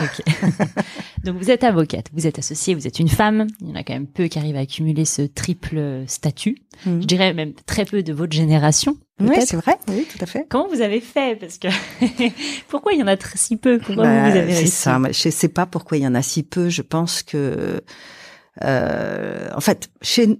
Ok. 0.00 0.22
Donc 1.24 1.36
vous 1.36 1.50
êtes 1.50 1.64
avocate, 1.64 2.06
vous 2.14 2.26
êtes 2.26 2.38
associée, 2.38 2.74
vous 2.74 2.86
êtes 2.86 2.98
une 2.98 3.08
femme. 3.08 3.46
Il 3.60 3.68
y 3.68 3.72
en 3.72 3.74
a 3.74 3.82
quand 3.82 3.92
même 3.92 4.06
peu 4.06 4.24
qui 4.24 4.38
arrivent 4.38 4.56
à 4.56 4.60
accumuler 4.60 5.04
ce 5.04 5.22
triple 5.22 6.04
statut. 6.06 6.56
Mhm. 6.86 7.02
Je 7.02 7.06
dirais 7.06 7.34
même 7.34 7.52
très 7.66 7.84
peu 7.84 8.02
de 8.02 8.12
votre 8.12 8.32
génération. 8.32 8.96
Oui, 9.20 9.36
c'est 9.46 9.56
vrai. 9.56 9.78
Oui, 9.88 10.06
tout 10.10 10.18
à 10.20 10.26
fait. 10.26 10.46
Comment 10.48 10.68
vous 10.68 10.80
avez 10.80 11.00
fait? 11.00 11.38
Parce 11.38 11.58
que 11.58 11.68
pourquoi 12.68 12.92
il 12.94 13.00
y 13.00 13.02
en 13.02 13.06
a 13.06 13.16
si 13.34 13.56
peu? 13.56 13.78
Pourquoi 13.78 14.04
Bah, 14.04 14.30
vous, 14.30 14.36
avez 14.36 14.54
c'est 14.54 14.66
ça. 14.66 15.00
Je 15.10 15.28
sais 15.28 15.48
pas 15.48 15.66
pourquoi 15.66 15.98
il 15.98 16.02
y 16.02 16.06
en 16.06 16.14
a 16.14 16.22
si 16.22 16.42
peu. 16.42 16.68
Je 16.70 16.82
pense 16.82 17.22
que, 17.22 17.82
euh, 18.64 19.48
en 19.54 19.60
fait, 19.60 19.90
chez, 20.00 20.38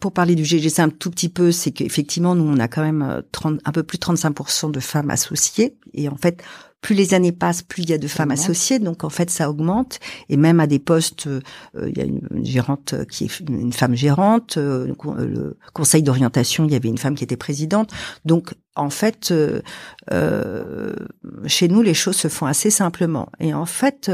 pour 0.00 0.12
parler 0.12 0.34
du 0.34 0.44
GGC 0.44 0.80
un 0.80 0.88
tout 0.88 1.10
petit 1.10 1.28
peu, 1.28 1.52
c'est 1.52 1.70
qu'effectivement, 1.70 2.34
nous, 2.34 2.44
on 2.44 2.58
a 2.58 2.66
quand 2.66 2.82
même 2.82 3.02
euh, 3.02 3.22
30, 3.30 3.60
un 3.64 3.72
peu 3.72 3.82
plus 3.82 3.98
de 3.98 4.04
35% 4.04 4.70
de 4.72 4.80
femmes 4.80 5.10
associées. 5.10 5.76
Et 5.92 6.08
en 6.08 6.16
fait, 6.16 6.42
plus 6.86 6.94
les 6.94 7.14
années 7.14 7.32
passent, 7.32 7.62
plus 7.62 7.82
il 7.82 7.90
y 7.90 7.94
a 7.94 7.98
de 7.98 8.06
femmes 8.06 8.30
associées. 8.30 8.78
Donc, 8.78 9.02
en 9.02 9.10
fait, 9.10 9.28
ça 9.28 9.50
augmente. 9.50 9.98
Et 10.28 10.36
même 10.36 10.60
à 10.60 10.68
des 10.68 10.78
postes, 10.78 11.26
euh, 11.26 11.40
il 11.74 11.98
y 11.98 12.00
a 12.00 12.04
une, 12.04 12.20
une 12.30 12.44
gérante 12.44 12.92
euh, 12.92 13.04
qui 13.04 13.24
est 13.24 13.40
une 13.40 13.72
femme 13.72 13.96
gérante. 13.96 14.56
euh, 14.56 14.86
le 14.86 14.94
con- 14.94 15.16
le 15.16 15.58
conseil 15.72 16.04
d'orientation, 16.04 16.64
il 16.64 16.70
y 16.70 16.76
avait 16.76 16.88
une 16.88 16.96
femme 16.98 17.16
qui 17.16 17.24
était 17.24 17.36
présidente. 17.36 17.90
Donc, 18.24 18.54
en 18.76 18.88
fait, 18.90 19.32
euh, 19.32 20.94
chez 21.46 21.66
nous, 21.66 21.82
les 21.82 21.94
choses 21.94 22.14
se 22.14 22.28
font 22.28 22.46
assez 22.46 22.70
simplement. 22.70 23.30
Et 23.40 23.52
en 23.52 23.66
fait, 23.66 24.12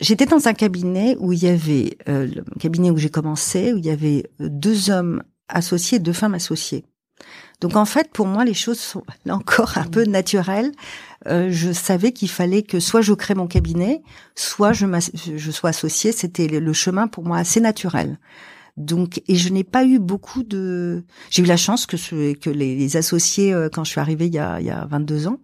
j'étais 0.00 0.26
dans 0.26 0.48
un 0.48 0.54
cabinet 0.54 1.16
où 1.20 1.34
il 1.34 1.42
y 1.42 1.48
avait, 1.48 1.98
euh, 2.08 2.26
le 2.26 2.42
cabinet 2.58 2.90
où 2.90 2.96
j'ai 2.96 3.10
commencé, 3.10 3.74
où 3.74 3.76
il 3.76 3.84
y 3.84 3.90
avait 3.90 4.24
deux 4.40 4.88
hommes 4.88 5.22
associés, 5.48 5.98
deux 5.98 6.14
femmes 6.14 6.34
associées. 6.34 6.86
Donc 7.62 7.76
en 7.76 7.84
fait, 7.84 8.10
pour 8.12 8.26
moi, 8.26 8.44
les 8.44 8.54
choses 8.54 8.80
sont 8.80 9.04
encore 9.30 9.78
un 9.78 9.86
peu 9.86 10.04
naturelles. 10.04 10.72
Euh, 11.28 11.48
je 11.50 11.72
savais 11.72 12.12
qu'il 12.12 12.28
fallait 12.28 12.64
que 12.64 12.80
soit 12.80 13.00
je 13.00 13.12
crée 13.12 13.34
mon 13.34 13.46
cabinet, 13.46 14.02
soit 14.34 14.72
je, 14.72 14.86
je 15.36 15.50
sois 15.50 15.70
associée. 15.70 16.10
C'était 16.12 16.48
le 16.48 16.72
chemin 16.72 17.06
pour 17.06 17.24
moi 17.24 17.38
assez 17.38 17.60
naturel. 17.60 18.18
Donc, 18.78 19.20
et 19.28 19.36
je 19.36 19.50
n'ai 19.50 19.64
pas 19.64 19.84
eu 19.84 19.98
beaucoup 19.98 20.42
de. 20.42 21.04
J'ai 21.30 21.42
eu 21.42 21.46
la 21.46 21.58
chance 21.58 21.84
que 21.84 21.98
ce, 21.98 22.32
que 22.32 22.48
les, 22.48 22.74
les 22.74 22.96
associés, 22.96 23.52
euh, 23.52 23.68
quand 23.70 23.84
je 23.84 23.90
suis 23.90 24.00
arrivée 24.00 24.26
il 24.26 24.34
y 24.34 24.38
a, 24.38 24.60
il 24.60 24.66
y 24.66 24.70
a 24.70 24.86
22 24.86 25.28
ans, 25.28 25.38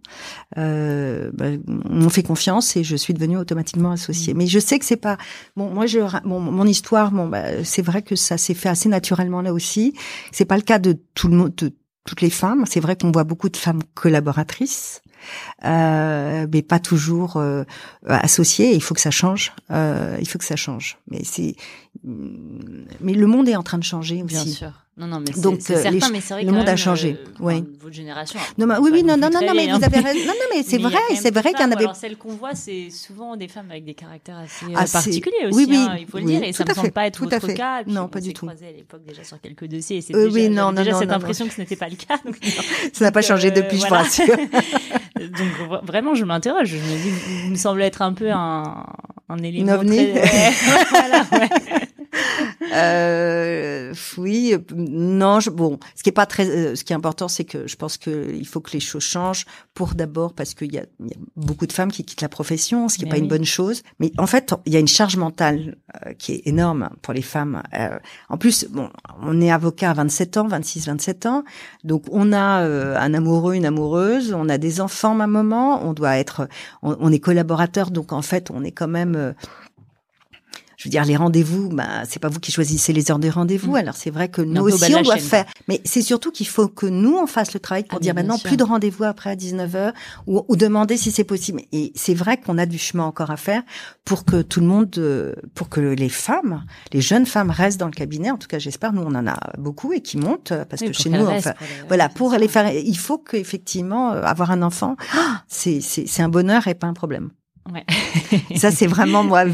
euh, 0.56 1.30
bah, 1.34 1.50
m'ont 1.66 2.08
fait 2.08 2.22
confiance 2.22 2.74
et 2.76 2.84
je 2.84 2.96
suis 2.96 3.12
devenue 3.12 3.36
automatiquement 3.36 3.90
associée. 3.90 4.32
Mais 4.32 4.46
je 4.46 4.58
sais 4.58 4.78
que 4.78 4.86
c'est 4.86 4.96
pas. 4.96 5.18
Bon, 5.56 5.68
moi, 5.68 5.84
je, 5.84 5.98
mon, 6.24 6.40
mon 6.40 6.64
histoire, 6.64 7.10
bon, 7.10 7.28
bah, 7.28 7.62
c'est 7.64 7.82
vrai 7.82 8.00
que 8.00 8.16
ça 8.16 8.38
s'est 8.38 8.54
fait 8.54 8.70
assez 8.70 8.88
naturellement 8.88 9.42
là 9.42 9.52
aussi. 9.52 9.92
C'est 10.32 10.46
pas 10.46 10.56
le 10.56 10.62
cas 10.62 10.78
de 10.78 10.96
tout 11.14 11.28
le 11.28 11.36
monde, 11.36 11.54
de 11.54 11.74
toutes 12.08 12.22
les 12.22 12.30
femmes. 12.30 12.64
C'est 12.66 12.80
vrai 12.80 12.96
qu'on 12.96 13.12
voit 13.12 13.24
beaucoup 13.24 13.50
de 13.50 13.56
femmes 13.56 13.82
collaboratrices. 13.94 15.02
Euh, 15.64 16.46
mais 16.52 16.62
pas 16.62 16.78
toujours 16.78 17.36
euh, 17.36 17.64
associées. 18.06 18.74
Il 18.74 18.82
faut 18.82 18.94
que 18.94 19.00
ça 19.00 19.10
change. 19.10 19.52
Euh, 19.70 20.16
il 20.20 20.28
faut 20.28 20.38
que 20.38 20.44
ça 20.44 20.56
change. 20.56 20.98
Mais 21.10 21.20
c'est, 21.24 21.54
mais 22.04 23.12
le 23.12 23.26
monde 23.26 23.48
est 23.48 23.56
en 23.56 23.62
train 23.62 23.78
de 23.78 23.84
changer 23.84 24.22
Bien 24.22 24.40
aussi. 24.40 24.52
sûr. 24.52 24.72
Non, 24.98 25.06
non, 25.06 25.20
mais 25.20 25.26
c'est 25.32 25.40
Donc, 25.40 25.58
c'est 25.60 25.76
euh, 25.76 25.82
certain, 25.82 26.06
les 26.08 26.12
mais 26.12 26.20
c'est 26.20 26.34
vrai 26.34 26.42
le 26.44 26.50
monde 26.50 26.68
a 26.68 26.74
changé, 26.74 27.16
euh, 27.40 27.44
ouais. 27.44 27.62
Votre 27.80 27.94
génération. 27.94 28.38
Non, 28.58 28.66
mais, 28.66 28.74
oui, 28.78 28.90
oui, 28.92 29.02
non 29.04 29.16
non, 29.16 29.30
non, 29.32 29.40
non, 29.46 29.52
mais 29.54 29.68
vous 29.68 29.84
avez 29.84 30.00
raison. 30.00 30.18
Non, 30.26 30.32
non, 30.32 30.56
mais 30.56 30.62
c'est 30.64 30.78
vrai, 30.78 30.96
c'est 31.14 31.32
vrai 31.32 31.52
qu'il 31.52 31.60
y 31.60 31.64
en 31.64 31.70
avait. 31.70 31.84
Alors 31.84 31.94
celles 31.94 32.16
qu'on 32.16 32.32
voit, 32.34 32.54
c'est 32.56 32.90
souvent 32.90 33.36
des 33.36 33.46
femmes 33.46 33.70
avec 33.70 33.84
des 33.84 33.94
caractères 33.94 34.38
assez 34.38 34.66
euh, 34.66 34.74
Ah, 34.74 34.84
particuliers 34.92 35.36
oui, 35.44 35.48
aussi. 35.52 35.66
oui, 35.70 35.76
hein, 35.78 35.96
il 36.00 36.06
faut 36.08 36.18
le 36.18 36.24
oui, 36.24 36.32
dire, 36.38 36.42
et 36.42 36.52
ça 36.52 36.64
à 36.68 36.74
semble 36.74 36.90
pas 36.90 37.06
être 37.06 37.14
tout 37.20 37.26
à 37.30 37.38
votre 37.38 37.46
fait. 37.46 37.54
cas. 37.54 37.84
Puis 37.84 37.92
Non, 37.92 38.02
on 38.02 38.08
pas 38.08 38.20
du 38.20 38.32
tout. 38.32 38.46
croisés 38.46 38.66
à 38.66 38.72
l'époque 38.72 39.02
déjà 39.06 39.22
sur 39.22 39.40
quelques 39.40 39.66
dossiers. 39.66 39.98
Et 39.98 40.00
c'est 40.00 40.16
Euh, 40.16 40.24
déjà, 40.24 40.34
oui, 40.34 40.48
non, 40.48 40.72
non, 40.72 40.72
déjà 40.72 40.90
non, 40.92 40.98
cette 40.98 41.12
impression 41.12 41.46
que 41.46 41.54
ce 41.54 41.60
n'était 41.60 41.76
pas 41.76 41.88
le 41.88 41.94
cas. 41.96 42.18
Ça 42.92 43.04
n'a 43.04 43.12
pas 43.12 43.22
changé 43.22 43.52
depuis, 43.52 43.78
je 43.78 43.86
vous 43.86 43.94
rassure. 43.94 44.26
donc 45.16 45.48
vra- 45.70 45.84
vraiment, 45.86 46.14
je 46.16 46.24
m'interroge. 46.24 46.68
Je 46.70 46.76
me 46.76 47.02
dis, 47.02 47.10
vous, 47.44 47.50
me 47.50 47.56
semblez 47.56 47.84
être 47.84 48.02
un 48.02 48.12
peu 48.14 48.32
un, 48.32 48.84
un 49.28 49.38
élément 49.44 49.74
ovni. 49.74 49.96
très. 50.12 50.22
Ouais, 50.22 50.52
voilà, 50.90 51.24
ouais. 51.32 51.48
Euh, 52.72 53.94
oui, 54.16 54.54
non, 54.74 55.40
je, 55.40 55.50
bon, 55.50 55.78
ce 55.94 56.02
qui 56.02 56.08
est 56.08 56.12
pas 56.12 56.26
très, 56.26 56.48
euh, 56.48 56.74
ce 56.74 56.84
qui 56.84 56.92
est 56.92 56.96
important, 56.96 57.28
c'est 57.28 57.44
que 57.44 57.66
je 57.66 57.76
pense 57.76 57.96
que 57.96 58.32
il 58.34 58.46
faut 58.46 58.60
que 58.60 58.72
les 58.72 58.80
choses 58.80 59.02
changent. 59.02 59.46
Pour 59.74 59.94
d'abord, 59.94 60.32
parce 60.32 60.54
qu'il 60.54 60.72
y 60.72 60.78
a, 60.78 60.84
il 61.00 61.06
y 61.06 61.14
a 61.14 61.18
beaucoup 61.36 61.66
de 61.66 61.72
femmes 61.72 61.92
qui 61.92 62.04
quittent 62.04 62.20
la 62.20 62.28
profession, 62.28 62.88
ce 62.88 62.96
qui 62.96 63.02
est 63.02 63.04
Mais 63.04 63.10
pas 63.10 63.16
oui. 63.16 63.22
une 63.22 63.28
bonne 63.28 63.44
chose. 63.44 63.82
Mais 64.00 64.12
en 64.18 64.26
fait, 64.26 64.54
il 64.66 64.72
y 64.72 64.76
a 64.76 64.80
une 64.80 64.88
charge 64.88 65.16
mentale 65.16 65.76
euh, 66.04 66.12
qui 66.14 66.32
est 66.32 66.42
énorme 66.46 66.90
pour 67.02 67.14
les 67.14 67.22
femmes. 67.22 67.62
Euh, 67.74 67.98
en 68.28 68.38
plus, 68.38 68.66
bon, 68.70 68.90
on 69.22 69.40
est 69.40 69.50
avocat 69.50 69.90
à 69.90 69.94
27 69.94 70.36
ans, 70.36 70.48
26, 70.48 70.86
27 70.86 71.26
ans, 71.26 71.44
donc 71.84 72.04
on 72.10 72.32
a 72.32 72.62
euh, 72.62 72.96
un 72.98 73.14
amoureux, 73.14 73.54
une 73.54 73.66
amoureuse, 73.66 74.32
on 74.32 74.48
a 74.48 74.58
des 74.58 74.80
enfants 74.80 75.18
à 75.20 75.24
un 75.24 75.28
moment, 75.28 75.86
on 75.86 75.92
doit 75.92 76.16
être, 76.16 76.48
on, 76.82 76.96
on 77.00 77.12
est 77.12 77.20
collaborateur, 77.20 77.90
donc 77.90 78.12
en 78.12 78.22
fait, 78.22 78.50
on 78.50 78.64
est 78.64 78.72
quand 78.72 78.88
même 78.88 79.14
euh, 79.16 79.32
je 80.78 80.84
veux 80.84 80.90
dire, 80.90 81.04
les 81.04 81.16
rendez-vous, 81.16 81.68
bah, 81.70 82.04
c'est 82.08 82.20
pas 82.20 82.28
vous 82.28 82.38
qui 82.38 82.52
choisissez 82.52 82.92
les 82.92 83.10
heures 83.10 83.18
des 83.18 83.30
rendez-vous. 83.30 83.72
Mm. 83.72 83.76
Alors 83.76 83.96
c'est 83.96 84.10
vrai 84.10 84.28
que 84.28 84.40
nous 84.42 84.62
aussi, 84.62 84.92
de 84.92 84.96
on 84.96 85.02
doit 85.02 85.16
chaîne, 85.16 85.24
faire. 85.24 85.44
Mais 85.66 85.80
c'est 85.84 86.02
surtout 86.02 86.30
qu'il 86.30 86.46
faut 86.46 86.68
que 86.68 86.86
nous, 86.86 87.16
on 87.16 87.26
fasse 87.26 87.52
le 87.52 87.58
travail 87.58 87.82
pour 87.82 87.98
Ah, 87.98 88.02
dire 88.02 88.14
maintenant 88.14 88.36
sûr. 88.36 88.46
plus 88.48 88.56
de 88.56 88.62
rendez-vous 88.62 89.02
après 89.02 89.30
à 89.30 89.34
19h 89.34 89.92
ou, 90.28 90.44
ou 90.46 90.54
demander 90.56 90.96
si 90.96 91.10
c'est 91.10 91.24
possible. 91.24 91.62
Et 91.72 91.92
c'est 91.96 92.14
vrai 92.14 92.36
qu'on 92.36 92.58
a 92.58 92.64
du 92.64 92.78
chemin 92.78 93.02
encore 93.04 93.32
à 93.32 93.36
faire 93.36 93.62
pour 94.04 94.24
que 94.24 94.40
tout 94.40 94.60
le 94.60 94.66
monde, 94.66 94.94
euh, 94.98 95.34
pour 95.56 95.68
que 95.68 95.80
les 95.80 96.08
femmes, 96.08 96.64
les 96.92 97.00
jeunes 97.00 97.26
femmes 97.26 97.50
restent 97.50 97.80
dans 97.80 97.86
le 97.86 97.92
cabinet. 97.92 98.30
En 98.30 98.38
tout 98.38 98.46
cas, 98.48 98.60
j'espère. 98.60 98.92
Nous, 98.92 99.02
on 99.02 99.14
en 99.16 99.26
a 99.26 99.36
beaucoup 99.58 99.92
et 99.92 100.00
qui 100.00 100.16
montent 100.16 100.52
euh, 100.52 100.64
parce 100.64 100.82
Oui, 100.82 100.92
que 100.92 100.94
chez 100.94 101.10
nous, 101.10 101.26
enfin, 101.26 101.54
pour 101.54 101.66
les- 101.66 101.88
voilà, 101.88 102.08
pour 102.08 102.32
les 102.34 102.46
faire, 102.48 102.72
il 102.72 102.96
faut 102.96 103.18
qu'effectivement 103.18 104.12
euh, 104.12 104.22
avoir 104.22 104.52
un 104.52 104.62
enfant, 104.62 104.94
c'est 105.48 105.80
c'est 105.80 106.06
c'est 106.06 106.22
un 106.22 106.28
bonheur 106.28 106.68
et 106.68 106.74
pas 106.76 106.86
un 106.86 106.94
problème. 106.94 107.30
Ouais. 107.72 107.84
Ça, 108.56 108.70
c'est 108.70 108.86
vraiment 108.86 109.24
moi. 109.24 109.44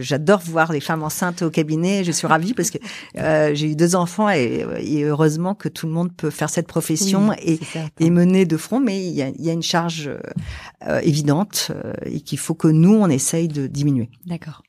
J'adore 0.00 0.40
voir 0.40 0.72
les 0.72 0.80
femmes 0.80 1.02
enceintes 1.02 1.42
au 1.42 1.50
cabinet. 1.50 2.04
Je 2.04 2.12
suis 2.12 2.26
ravie 2.26 2.54
parce 2.54 2.70
que 2.70 2.78
euh, 3.18 3.54
j'ai 3.54 3.70
eu 3.70 3.76
deux 3.76 3.96
enfants 3.96 4.30
et, 4.30 4.64
et 4.80 5.02
heureusement 5.04 5.54
que 5.54 5.68
tout 5.68 5.86
le 5.86 5.92
monde 5.92 6.14
peut 6.14 6.30
faire 6.30 6.50
cette 6.50 6.66
profession 6.66 7.30
Oui, 7.30 7.60
et, 8.00 8.10
mener 8.10 8.44
de 8.46 8.56
front. 8.56 8.80
Mais 8.80 9.04
il 9.04 9.12
y 9.12 9.22
a, 9.22 9.28
il 9.28 9.44
y 9.44 9.50
a 9.50 9.52
une 9.52 9.62
charge 9.62 10.08
euh, 10.08 10.18
euh, 10.86 11.00
évidente 11.02 11.70
euh, 11.70 11.92
et 12.04 12.20
qu'il 12.20 12.38
faut 12.38 12.54
que 12.54 12.68
nous 12.68 12.94
on 12.94 13.08
essaye 13.08 13.48
de 13.48 13.66
diminuer. 13.66 14.10
D'accord. 14.26 14.62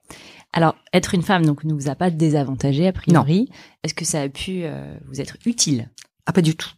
Alors, 0.53 0.75
être 0.93 1.13
une 1.13 1.21
femme, 1.21 1.45
donc, 1.45 1.65
ne 1.65 1.73
vous 1.73 1.89
a 1.89 1.95
pas 1.95 2.09
désavantagé, 2.09 2.87
a 2.87 2.93
priori. 2.93 3.49
Est-ce 3.83 3.93
que 3.93 4.05
ça 4.05 4.21
a 4.21 4.29
pu 4.29 4.61
euh, 4.63 4.95
vous 5.09 5.19
être 5.19 5.35
utile? 5.45 5.89
Ah, 6.25 6.31
pas 6.31 6.41
du 6.41 6.55
tout. 6.55 6.69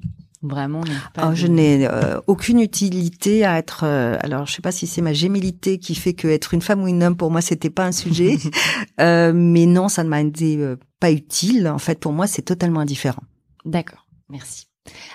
Vraiment 0.47 0.81
pas 1.13 1.21
Ah, 1.29 1.33
je 1.35 1.47
n'ai 1.47 1.87
euh, 1.87 2.19
aucune 2.27 2.59
utilité 2.59 3.45
à 3.45 3.57
être. 3.57 3.83
euh, 3.83 4.17
alors, 4.21 4.45
je 4.45 4.53
sais 4.53 4.61
pas 4.61 4.71
si 4.71 4.87
c'est 4.87 5.01
ma 5.01 5.13
gémilité 5.13 5.77
qui 5.79 5.93
fait 5.95 6.13
que 6.13 6.27
être 6.27 6.53
une 6.53 6.61
femme 6.61 6.81
ou 6.83 6.87
une 6.87 7.03
homme 7.03 7.17
pour 7.17 7.31
moi 7.31 7.41
c'était 7.41 7.69
pas 7.69 7.85
un 7.85 7.91
sujet, 7.91 8.37
Euh, 8.99 9.31
mais 9.33 9.65
non, 9.67 9.89
ça 9.89 10.03
ne 10.03 10.09
m'a 10.09 10.21
été 10.21 10.57
pas 10.99 11.11
utile. 11.11 11.67
En 11.67 11.77
fait, 11.77 11.99
pour 11.99 12.13
moi, 12.13 12.25
c'est 12.25 12.41
totalement 12.41 12.79
indifférent. 12.79 13.21
D'accord, 13.65 14.07
merci. 14.29 14.65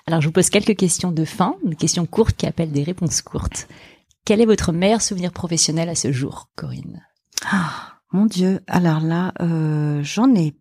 Alors, 0.06 0.20
je 0.20 0.26
vous 0.28 0.32
pose 0.32 0.50
quelques 0.50 0.76
questions 0.76 1.10
de 1.10 1.24
fin, 1.24 1.56
des 1.64 1.74
questions 1.76 2.06
courtes 2.06 2.36
qui 2.36 2.46
appellent 2.46 2.70
des 2.70 2.84
réponses 2.84 3.22
courtes. 3.22 3.66
Quel 4.24 4.40
est 4.40 4.46
votre 4.46 4.70
meilleur 4.72 5.02
souvenir 5.02 5.32
professionnel 5.32 5.88
à 5.88 5.94
ce 5.96 6.12
jour, 6.12 6.50
Corinne? 6.54 7.02
Ah, 7.50 7.94
mon 8.12 8.26
Dieu. 8.26 8.60
Alors 8.68 9.00
là, 9.00 9.32
j'en 10.02 10.32
ai 10.34 10.54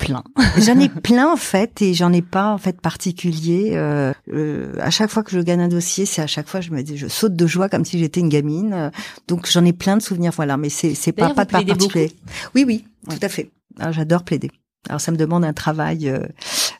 Plein. 0.00 0.24
J'en 0.58 0.78
ai 0.80 0.88
plein 1.02 1.30
en 1.32 1.36
fait 1.36 1.80
et 1.82 1.94
j'en 1.94 2.12
ai 2.12 2.22
pas 2.22 2.52
en 2.52 2.58
fait 2.58 2.80
particulier. 2.80 3.72
Euh, 3.74 4.12
euh, 4.32 4.72
à 4.80 4.90
chaque 4.90 5.10
fois 5.10 5.22
que 5.22 5.30
je 5.30 5.40
gagne 5.40 5.60
un 5.60 5.68
dossier, 5.68 6.06
c'est 6.06 6.22
à 6.22 6.26
chaque 6.26 6.48
fois 6.48 6.60
je 6.60 6.70
me 6.72 6.82
dis 6.82 6.96
je 6.96 7.06
saute 7.06 7.36
de 7.36 7.46
joie 7.46 7.68
comme 7.68 7.84
si 7.84 7.98
j'étais 7.98 8.20
une 8.20 8.28
gamine. 8.30 8.90
Donc 9.28 9.46
j'en 9.48 9.64
ai 9.64 9.72
plein 9.72 9.96
de 9.96 10.02
souvenirs 10.02 10.32
voilà, 10.34 10.56
mais 10.56 10.70
c'est 10.70 10.94
c'est 10.94 11.12
pas 11.12 11.32
pas 11.34 11.44
de 11.44 11.50
particulier. 11.50 12.12
Oui 12.54 12.64
oui, 12.66 12.84
Ouais. 13.08 13.16
tout 13.18 13.24
à 13.24 13.28
fait. 13.28 13.50
Alors, 13.78 13.92
J'adore 13.92 14.24
plaider. 14.24 14.50
Alors 14.88 15.00
ça 15.00 15.12
me 15.12 15.16
demande 15.18 15.44
un 15.44 15.52
travail 15.52 16.08
euh, 16.08 16.20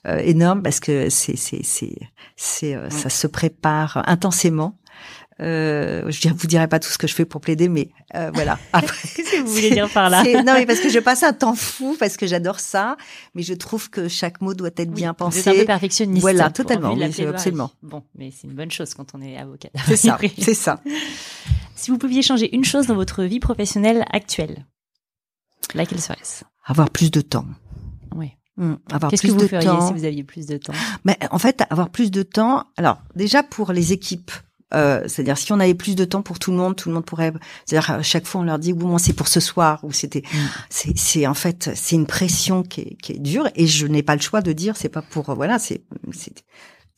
euh, 0.06 0.18
énorme 0.18 0.62
parce 0.62 0.80
que 0.80 1.10
c'est 1.10 1.36
c'est 1.36 1.60
c'est 1.62 1.96
c'est 2.36 2.74
euh, 2.74 2.88
ça 2.90 3.10
se 3.10 3.26
prépare 3.26 4.02
intensément. 4.06 4.78
Euh, 5.40 6.04
je 6.10 6.28
ne 6.28 6.34
vous 6.34 6.46
dirai 6.46 6.68
pas 6.68 6.78
tout 6.78 6.90
ce 6.90 6.98
que 6.98 7.06
je 7.06 7.14
fais 7.14 7.24
pour 7.24 7.40
plaider, 7.40 7.68
mais 7.70 7.88
euh, 8.14 8.30
voilà. 8.34 8.58
Après, 8.74 9.08
Qu'est-ce 9.16 9.32
que 9.32 9.40
vous 9.42 9.48
voulez 9.52 9.70
dire 9.70 9.88
par 9.88 10.10
là? 10.10 10.22
C'est- 10.22 10.42
Non, 10.42 10.52
mais 10.54 10.66
parce 10.66 10.80
que 10.80 10.90
je 10.90 10.98
passe 11.00 11.22
un 11.22 11.32
temps 11.32 11.54
fou, 11.54 11.96
parce 11.98 12.16
que 12.18 12.26
j'adore 12.26 12.60
ça, 12.60 12.96
mais 13.34 13.42
je 13.42 13.54
trouve 13.54 13.88
que 13.88 14.06
chaque 14.08 14.40
mot 14.42 14.52
doit 14.52 14.68
être 14.76 14.90
bien 14.92 15.14
Vous 15.18 15.24
êtes 15.38 15.46
un 15.46 15.50
peu 15.52 15.54
pensé. 15.56 15.64
perfectionniste. 15.64 16.20
Voilà, 16.20 16.50
totalement, 16.50 16.92
oui, 16.92 17.10
c'est 17.12 17.26
absolument. 17.26 17.70
Bon, 17.82 18.02
mais 18.14 18.30
c'est 18.30 18.48
une 18.48 18.54
bonne 18.54 18.70
chose 18.70 18.92
quand 18.94 19.14
on 19.14 19.22
est 19.22 19.38
avocat. 19.38 19.70
C'est 19.86 19.96
ça, 19.96 20.18
c'est 20.38 20.54
ça. 20.54 20.80
Si 21.74 21.90
vous 21.90 21.96
pouviez 21.98 22.20
changer 22.22 22.54
une 22.54 22.64
chose 22.64 22.86
dans 22.86 22.94
votre 22.94 23.22
vie 23.24 23.40
professionnelle 23.40 24.04
actuelle, 24.12 24.66
laquelle 25.74 26.00
serait-ce? 26.00 26.44
Avoir 26.66 26.90
plus 26.90 27.10
de 27.10 27.20
temps. 27.22 27.46
Oui. 28.14 28.32
Hum, 28.58 28.78
avoir 28.92 29.10
Qu'est-ce 29.10 29.22
que 29.22 29.28
vous 29.32 29.38
de 29.40 29.46
feriez 29.46 29.66
temps. 29.66 29.86
si 29.88 29.94
vous 29.94 30.04
aviez 30.04 30.22
plus 30.24 30.44
de 30.46 30.58
temps? 30.58 30.74
Mais 31.04 31.16
en 31.30 31.38
fait, 31.38 31.62
avoir 31.70 31.88
plus 31.88 32.10
de 32.10 32.22
temps. 32.22 32.64
Alors, 32.76 33.00
déjà 33.16 33.42
pour 33.42 33.72
les 33.72 33.92
équipes. 33.94 34.30
Euh, 34.72 35.02
c'est-à-dire 35.08 35.36
si 35.36 35.52
on 35.52 35.60
avait 35.60 35.74
plus 35.74 35.96
de 35.96 36.04
temps 36.04 36.22
pour 36.22 36.38
tout 36.38 36.50
le 36.50 36.56
monde, 36.56 36.76
tout 36.76 36.88
le 36.88 36.94
monde 36.94 37.04
pourrait. 37.04 37.32
C'est-à-dire 37.66 37.90
à 37.90 38.02
chaque 38.02 38.26
fois 38.26 38.40
on 38.40 38.44
leur 38.44 38.58
dit 38.58 38.72
bon 38.72 38.88
moi 38.88 38.98
c'est 38.98 39.12
pour 39.12 39.28
ce 39.28 39.40
soir 39.40 39.80
ou 39.82 39.92
c'était. 39.92 40.22
Mm. 40.32 40.38
C'est, 40.68 40.98
c'est 40.98 41.26
en 41.26 41.34
fait 41.34 41.70
c'est 41.74 41.96
une 41.96 42.06
pression 42.06 42.62
qui 42.62 42.80
est, 42.82 42.96
qui 43.02 43.12
est 43.12 43.18
dure 43.18 43.48
et 43.54 43.66
je 43.66 43.86
n'ai 43.86 44.02
pas 44.02 44.14
le 44.14 44.20
choix 44.20 44.40
de 44.40 44.52
dire 44.52 44.76
c'est 44.76 44.88
pas 44.88 45.02
pour 45.02 45.34
voilà 45.34 45.58
c'est 45.58 45.82
c'est 46.12 46.44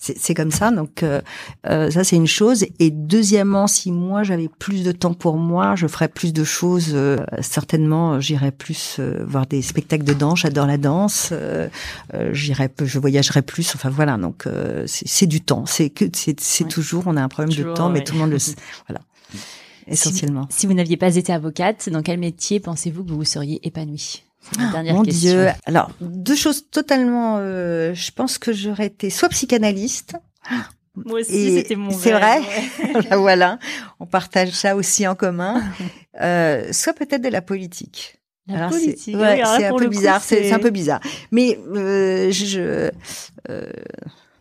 c'est 0.03 0.35
comme 0.35 0.51
ça. 0.51 0.71
Donc 0.71 1.03
euh, 1.03 1.21
euh, 1.69 1.91
ça 1.91 2.03
c'est 2.03 2.17
une 2.17 2.27
chose. 2.27 2.67
Et 2.81 2.91
deuxièmement, 2.91 3.67
si 3.67 3.93
moi 3.93 4.25
j'avais 4.25 4.49
plus 4.49 4.83
de 4.83 4.93
temps 4.93 5.15
pour 5.15 5.37
moi, 5.37 5.75
je 5.77 5.87
ferais 5.87 6.09
plus 6.09 6.33
de 6.33 6.45
choses. 6.45 6.91
Euh, 6.93 7.19
certainement, 7.41 8.21
j'irais 8.21 8.51
plus 8.51 9.01
voir 9.25 9.47
des 9.47 9.63
spectacles 9.63 10.05
de 10.05 10.15
danse. 10.15 10.41
J'adore 10.41 10.67
la 10.67 10.79
danse. 10.79 11.33
j'irais, 12.33 12.71
je 12.83 12.99
voyagerais 12.99 13.43
plus. 13.43 13.75
Enfin 13.75 13.91
voilà. 13.91 14.17
Donc 14.17 14.45
c'est 14.87 15.27
du 15.27 15.41
temps. 15.41 15.67
C'est 15.67 15.91
que 15.91 16.05
c'est 16.13 16.69
toujours 16.69 17.05
on 17.07 17.17
a 17.17 17.23
un 17.23 17.29
problème 17.29 17.55
de 17.55 17.73
temps, 17.75 17.89
mais 17.89 18.03
tout 18.03 18.15
le 18.15 18.21
monde 18.21 18.31
le 18.31 18.39
sait. 18.41 18.57
Voilà. 18.89 19.01
Essentiellement. 19.87 20.47
Si, 20.51 20.61
si 20.61 20.67
vous 20.67 20.75
n'aviez 20.75 20.97
pas 20.97 21.17
été 21.17 21.33
avocate, 21.33 21.89
dans 21.89 22.03
quel 22.03 22.19
métier 22.19 22.61
pensez-vous 22.61 23.05
que 23.05 23.11
vous 23.11 23.17
vous 23.17 23.25
seriez 23.25 23.61
épanouie? 23.67 24.23
Mon 24.59 25.03
Dieu. 25.03 25.49
Alors, 25.67 25.91
deux 26.01 26.37
choses 26.37 26.69
totalement. 26.71 27.37
Euh, 27.39 27.95
je 27.95 28.11
pense 28.11 28.39
que 28.39 28.53
j'aurais 28.53 28.87
été 28.87 29.11
soit 29.11 29.29
psychanalyste. 29.29 30.15
Moi 30.95 31.21
aussi, 31.21 31.57
c'était 31.57 31.77
mon 31.77 31.91
C'est 31.91 32.13
vrai. 32.13 32.41
voilà, 33.17 33.59
on 33.99 34.07
partage 34.07 34.51
ça 34.51 34.77
aussi 34.77 35.07
en 35.07 35.15
commun. 35.15 35.63
Euh, 36.21 36.69
soit 36.73 36.93
peut-être 36.93 37.23
de 37.23 37.31
la 37.31 37.41
politique. 37.41 38.21
La 38.47 38.69
politique. 38.69 39.17
Ouais, 39.17 39.43
c'est 39.57 39.65
un 39.65 39.75
peu 39.75 39.89
bizarre. 39.89 40.23
C'est 40.23 40.53
un 40.53 40.59
peu 40.59 40.69
bizarre. 40.69 41.01
Mais 41.31 41.59
euh, 41.75 42.31
je 42.31 42.91
euh, 43.49 43.73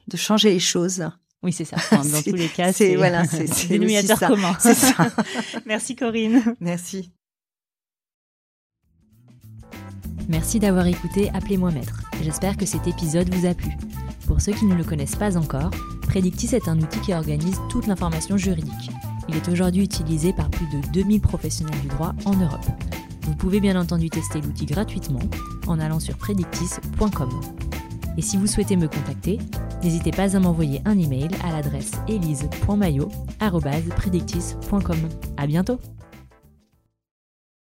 de 0.09 0.17
changer 0.17 0.51
les 0.51 0.59
choses. 0.59 1.01
Oui, 1.43 1.53
c'est 1.53 1.63
ça. 1.63 1.77
dans 1.91 2.21
tous 2.23 2.35
les 2.35 2.49
cas, 2.49 2.73
c'est 2.73 2.97
voilà, 2.97 3.23
c'est 3.23 3.47
commun. 4.19 4.55
C'est 4.59 4.73
ça. 4.73 4.93
Merci 5.65 5.95
Corinne. 5.95 6.55
Merci. 6.59 7.13
Merci 10.32 10.60
d'avoir 10.60 10.88
écouté 10.88 11.30
Appelez-moi 11.34 11.72
maître. 11.72 12.04
J'espère 12.24 12.56
que 12.56 12.65
cet 12.65 12.88
épisode 12.88 13.36
vous 13.36 13.46
a 13.46 13.54
plu. 13.54 13.72
Pour 14.28 14.39
ceux 14.39 14.54
qui 14.54 14.63
ne 14.65 14.76
le 14.76 14.86
connaissent 14.86 15.17
pas 15.17 15.36
encore, 15.36 15.72
Predictis 16.04 16.56
est 16.56 16.70
un 16.70 16.80
outil 16.80 17.02
qui 17.02 17.13
organise 17.13 17.60
toute 17.70 17.86
l'information 17.86 18.38
juridique. 18.38 18.91
Il 19.28 19.36
est 19.36 19.50
aujourd'hui 19.50 19.84
utilisé 19.84 20.32
par 20.32 20.50
plus 20.50 20.67
de 20.67 20.80
2000 20.94 21.20
professionnels 21.20 21.82
du 21.82 21.89
droit 21.89 22.13
en 22.24 22.38
Europe. 22.38 22.65
Vous 23.24 23.36
pouvez 23.36 23.60
bien 23.60 23.78
entendu 23.80 24.10
tester 24.10 24.39
l'outil 24.39 24.65
gratuitement 24.65 25.20
en 25.67 25.80
allant 25.80 26.00
sur 26.00 26.17
predictis.com. 26.17 27.30
Et 28.17 28.22
si 28.22 28.38
vous 28.38 28.48
souhaitez 28.48 28.78
me 28.78 28.88
contacter, 28.88 29.38
n'hésitez 29.84 30.12
pas 30.12 30.38
à 30.38 30.39
m'envoyer 30.39 30.82
un 30.86 30.98
email 30.98 31.28
à 31.44 31.52
l'adresse 31.52 31.91
elise.mayo@predictis.com. 32.08 34.98
À 35.36 35.46
bientôt. 35.46 35.78